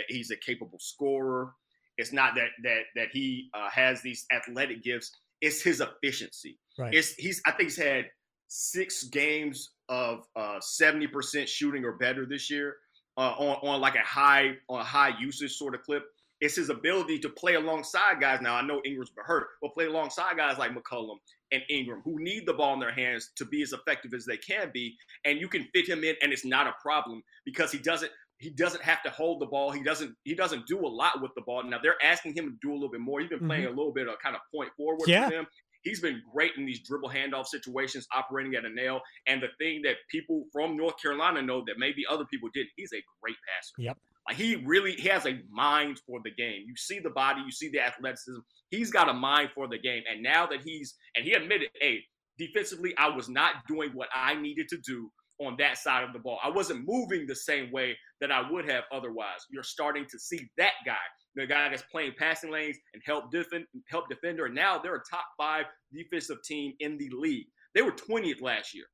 he's 0.08 0.30
a 0.30 0.36
capable 0.36 0.78
scorer. 0.78 1.52
It's 1.96 2.12
not 2.12 2.36
that 2.36 2.50
that 2.62 2.82
that 2.94 3.08
he 3.12 3.50
uh, 3.54 3.70
has 3.70 4.02
these 4.02 4.24
athletic 4.32 4.84
gifts. 4.84 5.10
It's 5.40 5.60
his 5.62 5.80
efficiency. 5.80 6.58
Right. 6.78 6.94
It's 6.94 7.14
he's 7.14 7.40
I 7.46 7.50
think 7.52 7.64
he's 7.70 7.76
had 7.76 8.06
six 8.48 9.04
games 9.04 9.72
of 9.88 10.24
uh, 10.36 10.58
seventy 10.60 11.06
percent 11.06 11.48
shooting 11.48 11.84
or 11.84 11.92
better 11.92 12.24
this 12.26 12.50
year 12.50 12.76
uh, 13.16 13.34
on 13.38 13.56
on 13.68 13.80
like 13.80 13.94
a 13.96 14.00
high 14.06 14.52
on 14.68 14.80
a 14.80 14.84
high 14.84 15.12
usage 15.20 15.52
sort 15.56 15.74
of 15.74 15.82
clip. 15.82 16.04
It's 16.40 16.54
his 16.54 16.70
ability 16.70 17.18
to 17.20 17.28
play 17.30 17.54
alongside 17.54 18.20
guys. 18.20 18.40
Now 18.40 18.54
I 18.54 18.62
know 18.62 18.80
Ingram's 18.84 19.10
been 19.10 19.24
hurt, 19.24 19.48
but 19.60 19.74
play 19.74 19.86
alongside 19.86 20.36
guys 20.36 20.56
like 20.56 20.70
McCollum 20.72 21.16
and 21.50 21.62
Ingram 21.68 22.00
who 22.04 22.22
need 22.22 22.46
the 22.46 22.54
ball 22.54 22.74
in 22.74 22.80
their 22.80 22.92
hands 22.92 23.30
to 23.36 23.44
be 23.44 23.60
as 23.62 23.72
effective 23.72 24.14
as 24.14 24.24
they 24.24 24.36
can 24.36 24.70
be, 24.72 24.94
and 25.24 25.40
you 25.40 25.48
can 25.48 25.66
fit 25.74 25.88
him 25.88 26.04
in, 26.04 26.14
and 26.22 26.32
it's 26.32 26.44
not 26.44 26.66
a 26.68 26.74
problem 26.80 27.22
because 27.44 27.72
he 27.72 27.78
doesn't 27.78 28.12
he 28.40 28.50
doesn't 28.50 28.82
have 28.84 29.02
to 29.02 29.10
hold 29.10 29.40
the 29.40 29.46
ball. 29.46 29.72
He 29.72 29.82
doesn't 29.82 30.14
he 30.22 30.32
doesn't 30.36 30.64
do 30.68 30.78
a 30.78 30.86
lot 30.86 31.20
with 31.20 31.32
the 31.34 31.42
ball. 31.42 31.64
Now 31.64 31.80
they're 31.82 32.00
asking 32.04 32.34
him 32.36 32.44
to 32.52 32.56
do 32.62 32.72
a 32.72 32.74
little 32.76 32.90
bit 32.90 33.00
more. 33.00 33.18
He's 33.18 33.28
been 33.30 33.44
playing 33.44 33.64
Mhm. 33.64 33.68
a 33.68 33.70
little 33.70 33.92
bit 33.92 34.06
of 34.06 34.16
kind 34.20 34.36
of 34.36 34.42
point 34.54 34.70
forward 34.76 35.08
Yeah. 35.08 35.24
for 35.28 35.34
them. 35.34 35.46
He's 35.82 36.00
been 36.00 36.22
great 36.32 36.52
in 36.56 36.66
these 36.66 36.80
dribble 36.86 37.10
handoff 37.10 37.46
situations, 37.46 38.06
operating 38.12 38.54
at 38.54 38.64
a 38.64 38.70
nail. 38.70 39.00
And 39.26 39.42
the 39.42 39.48
thing 39.58 39.82
that 39.82 39.96
people 40.10 40.44
from 40.52 40.76
North 40.76 41.00
Carolina 41.00 41.42
know 41.42 41.62
that 41.66 41.78
maybe 41.78 42.04
other 42.08 42.24
people 42.26 42.48
didn't, 42.52 42.70
he's 42.76 42.92
a 42.92 43.02
great 43.22 43.36
passer. 43.46 43.74
Yep. 43.78 43.98
Like 44.28 44.36
he 44.36 44.56
really 44.56 44.92
he 44.92 45.08
has 45.08 45.24
a 45.24 45.40
mind 45.50 46.00
for 46.06 46.20
the 46.22 46.30
game. 46.30 46.64
You 46.66 46.76
see 46.76 46.98
the 46.98 47.10
body, 47.10 47.40
you 47.40 47.50
see 47.50 47.70
the 47.70 47.80
athleticism. 47.80 48.40
He's 48.70 48.90
got 48.90 49.08
a 49.08 49.14
mind 49.14 49.50
for 49.54 49.68
the 49.68 49.78
game. 49.78 50.02
And 50.10 50.22
now 50.22 50.46
that 50.46 50.60
he's 50.62 50.96
and 51.16 51.24
he 51.24 51.32
admitted, 51.32 51.68
hey, 51.80 52.00
defensively, 52.38 52.94
I 52.98 53.08
was 53.08 53.28
not 53.28 53.66
doing 53.66 53.90
what 53.94 54.08
I 54.14 54.34
needed 54.34 54.68
to 54.68 54.78
do 54.78 55.10
on 55.40 55.56
that 55.58 55.78
side 55.78 56.04
of 56.04 56.12
the 56.12 56.18
ball. 56.18 56.38
I 56.42 56.50
wasn't 56.50 56.86
moving 56.86 57.26
the 57.26 57.34
same 57.34 57.70
way 57.70 57.96
that 58.20 58.32
I 58.32 58.50
would 58.50 58.68
have 58.68 58.84
otherwise. 58.92 59.46
You're 59.50 59.62
starting 59.62 60.06
to 60.10 60.18
see 60.18 60.48
that 60.56 60.72
guy, 60.84 60.96
the 61.34 61.46
guy 61.46 61.68
that's 61.68 61.82
playing 61.82 62.12
passing 62.18 62.50
lanes 62.50 62.76
and 62.94 63.02
help 63.04 63.30
defend, 63.30 63.64
help 63.88 64.08
defender. 64.08 64.46
And 64.46 64.54
now 64.54 64.78
they're 64.78 64.96
a 64.96 65.02
top 65.10 65.24
five 65.36 65.66
defensive 65.92 66.42
team 66.44 66.74
in 66.80 66.98
the 66.98 67.10
league. 67.16 67.46
They 67.74 67.82
were 67.82 67.92
20th 67.92 68.42
last 68.42 68.74
year. 68.74 68.86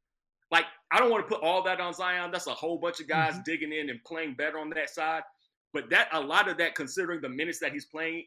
Like, 0.50 0.66
I 0.92 0.98
don't 0.98 1.10
want 1.10 1.26
to 1.26 1.34
put 1.34 1.42
all 1.42 1.62
that 1.64 1.80
on 1.80 1.94
Zion. 1.94 2.30
That's 2.30 2.46
a 2.46 2.54
whole 2.54 2.78
bunch 2.78 3.00
of 3.00 3.08
guys 3.08 3.32
mm-hmm. 3.32 3.42
digging 3.44 3.72
in 3.72 3.90
and 3.90 3.98
playing 4.04 4.34
better 4.34 4.58
on 4.58 4.70
that 4.70 4.90
side. 4.90 5.22
But 5.72 5.90
that 5.90 6.08
a 6.12 6.20
lot 6.20 6.48
of 6.48 6.58
that, 6.58 6.74
considering 6.74 7.20
the 7.20 7.28
minutes 7.28 7.58
that 7.60 7.72
he's 7.72 7.86
playing, 7.86 8.24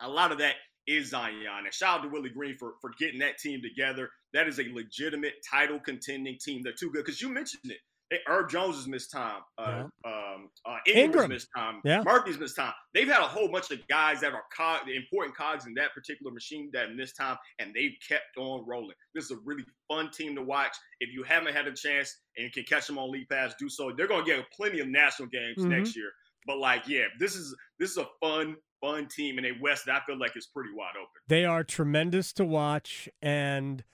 a 0.00 0.08
lot 0.08 0.32
of 0.32 0.38
that 0.38 0.56
is 0.88 1.10
Zion. 1.10 1.36
And 1.64 1.72
shout 1.72 1.98
out 1.98 2.02
to 2.02 2.08
Willie 2.08 2.30
Green 2.30 2.56
for, 2.56 2.72
for 2.80 2.90
getting 2.98 3.20
that 3.20 3.38
team 3.38 3.60
together. 3.62 4.08
That 4.32 4.48
is 4.48 4.58
a 4.58 4.64
legitimate 4.72 5.34
title 5.48 5.78
contending 5.78 6.38
team. 6.44 6.62
They're 6.64 6.72
too 6.72 6.90
good. 6.90 7.04
Because 7.04 7.20
you 7.22 7.28
mentioned 7.28 7.70
it. 7.70 7.78
Herb 8.26 8.48
Jones 8.48 8.76
has 8.76 8.88
missed 8.88 9.12
time. 9.12 9.42
Uh, 9.58 9.84
um, 10.06 10.48
uh, 10.64 10.78
Ingram. 10.86 11.28
missed 11.28 11.48
time. 11.54 11.82
Yeah. 11.84 12.02
Murphy's 12.02 12.38
missed 12.38 12.56
time. 12.56 12.72
They've 12.94 13.06
had 13.06 13.20
a 13.20 13.26
whole 13.28 13.50
bunch 13.52 13.70
of 13.70 13.86
guys 13.86 14.22
that 14.22 14.32
are 14.32 14.44
cog, 14.56 14.88
important 14.88 15.36
cogs 15.36 15.66
in 15.66 15.74
that 15.74 15.92
particular 15.92 16.32
machine 16.32 16.70
that 16.72 16.94
missed 16.94 17.16
time, 17.18 17.36
and 17.58 17.74
they've 17.74 17.92
kept 18.08 18.38
on 18.38 18.64
rolling. 18.66 18.94
This 19.14 19.24
is 19.26 19.32
a 19.32 19.36
really 19.44 19.64
fun 19.88 20.10
team 20.10 20.34
to 20.36 20.42
watch. 20.42 20.74
If 21.00 21.12
you 21.12 21.22
haven't 21.22 21.52
had 21.54 21.66
a 21.66 21.74
chance 21.74 22.16
and 22.38 22.44
you 22.46 22.50
can 22.50 22.64
catch 22.64 22.86
them 22.86 22.96
on 22.96 23.10
League 23.12 23.28
Pass, 23.28 23.52
do 23.60 23.68
so. 23.68 23.92
They're 23.94 24.08
going 24.08 24.24
to 24.24 24.30
get 24.36 24.42
plenty 24.56 24.80
of 24.80 24.88
national 24.88 25.28
games 25.28 25.58
Mhm. 25.58 25.68
next 25.68 25.94
year. 25.94 26.10
But 26.46 26.56
like, 26.60 26.88
yeah, 26.88 27.04
this 27.18 27.34
is 27.36 27.54
this 27.78 27.90
is 27.90 27.98
a 27.98 28.06
fun, 28.22 28.56
fun 28.80 29.06
team 29.08 29.38
in 29.38 29.44
a 29.44 29.52
West 29.60 29.86
that 29.86 29.94
I 30.02 30.04
feel 30.06 30.18
like 30.18 30.36
is 30.36 30.46
pretty 30.46 30.70
wide 30.74 30.92
open. 30.96 31.08
They 31.28 31.44
are 31.44 31.64
tremendous 31.64 32.32
to 32.34 32.44
watch. 32.44 33.08
And 33.22 33.84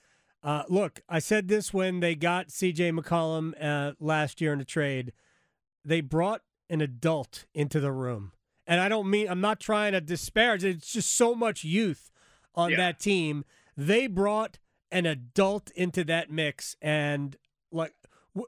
uh, 0.43 0.63
look, 0.69 1.01
I 1.09 1.19
said 1.19 1.47
this 1.47 1.73
when 1.73 1.99
they 1.99 2.15
got 2.15 2.47
CJ 2.49 2.97
McCollum 2.99 3.53
uh, 3.61 3.93
last 3.99 4.41
year 4.41 4.53
in 4.53 4.61
a 4.61 4.65
trade. 4.65 5.13
They 5.83 6.01
brought 6.01 6.41
an 6.69 6.81
adult 6.81 7.45
into 7.53 7.79
the 7.79 7.91
room. 7.91 8.31
And 8.67 8.81
I 8.81 8.89
don't 8.89 9.09
mean, 9.09 9.27
I'm 9.29 9.41
not 9.41 9.59
trying 9.59 9.91
to 9.93 10.01
disparage. 10.01 10.63
It's 10.63 10.91
just 10.91 11.11
so 11.15 11.35
much 11.35 11.63
youth 11.63 12.09
on 12.55 12.71
Yeah. 12.71 12.77
that 12.77 12.99
team. 12.99 13.45
They 13.77 14.07
brought 14.07 14.57
an 14.91 15.05
adult 15.05 15.69
into 15.71 16.03
that 16.05 16.31
mix. 16.31 16.75
And 16.81 17.37
like, 17.71 17.93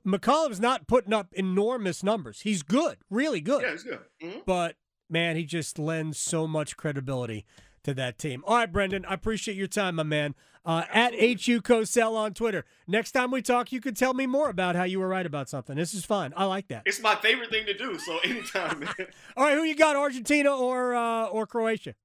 McCollum's 0.06 0.60
not 0.60 0.88
putting 0.88 1.14
up 1.14 1.34
enormous 1.34 2.04
numbers. 2.04 2.42
He's 2.42 2.62
good, 2.64 2.98
really 3.10 3.40
good 3.42 3.62
Yeah, 3.62 3.70
it's 3.74 3.84
good. 3.84 4.00
Mhm. 4.22 4.44
but 4.46 4.76
man, 5.10 5.36
he 5.36 5.44
just 5.44 5.80
lends 5.80 6.18
so 6.18 6.48
much 6.48 6.78
credibility 6.78 7.46
to 7.84 7.94
that 7.94 8.18
team. 8.18 8.44
All 8.46 8.58
right, 8.58 8.72
Brenden, 8.72 9.06
I 9.08 9.14
appreciate 9.14 9.56
your 9.56 9.68
time, 9.68 9.96
my 9.96 10.04
man. 10.04 10.36
Uh, 10.66 10.84
at 10.92 11.14
HU 11.14 11.62
Cosell 11.62 12.16
on 12.18 12.34
Twitter. 12.34 12.66
Next 12.88 13.14
time 13.14 13.32
we 13.32 13.42
talk, 13.42 13.72
you 13.72 13.80
could 13.80 13.96
tell 13.96 14.14
me 14.14 14.26
more 14.26 14.50
about 14.50 14.76
how 14.76 14.84
you 14.84 15.00
were 15.00 15.08
right 15.08 15.26
about 15.26 15.48
something. 15.48 15.78
This 15.78 15.94
is 15.94 16.04
fun. 16.04 16.34
I 16.36 16.44
like 16.44 16.68
that. 16.68 16.84
It's 16.86 17.02
my 17.02 17.16
favorite 17.16 17.50
thing 17.50 17.66
to 17.66 17.74
do. 17.74 17.98
So 17.98 18.20
anytime, 18.26 18.80
man. 18.80 18.94
All 19.38 19.46
right, 19.46 19.54
who 19.56 19.64
you 19.64 19.78
got, 19.78 19.96
Argentina 19.96 20.54
or 20.54 20.94
uh, 20.94 21.28
or 21.28 21.48
Croatia? 21.48 21.96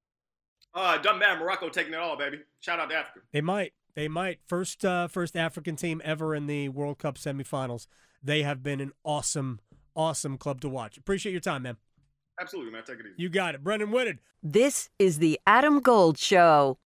Uh, 0.72 0.98
doesn't 0.98 1.18
matter. 1.18 1.40
Morocco 1.40 1.68
taking 1.68 1.92
it 1.92 1.98
all, 1.98 2.16
baby. 2.16 2.38
Shout 2.60 2.78
out 2.78 2.88
to 2.90 2.94
Africa. 2.94 3.20
They 3.32 3.40
might. 3.40 3.72
They 3.96 4.06
might. 4.06 4.38
First 4.46 4.84
uh, 4.84 5.08
first 5.08 5.36
African 5.36 5.74
team 5.74 6.00
ever 6.04 6.32
in 6.32 6.46
the 6.46 6.68
World 6.68 6.98
Cup 6.98 7.16
semifinals. 7.16 7.88
They 8.22 8.44
have 8.44 8.62
been 8.62 8.80
an 8.80 8.92
awesome, 9.02 9.58
awesome 9.96 10.38
club 10.38 10.60
to 10.60 10.68
watch. 10.68 10.96
Appreciate 10.96 11.32
your 11.32 11.40
time, 11.40 11.62
man. 11.62 11.78
Absolutely, 12.42 12.72
man. 12.72 12.82
Take 12.84 12.98
it 12.98 13.06
easy. 13.06 13.14
You 13.22 13.28
got 13.28 13.54
it. 13.54 13.62
Brenden 13.62 13.90
Whitted. 13.92 14.18
This 14.42 14.90
is 14.98 15.18
the 15.18 15.38
Adam 15.46 15.78
Gold 15.78 16.18
Show. 16.18 16.76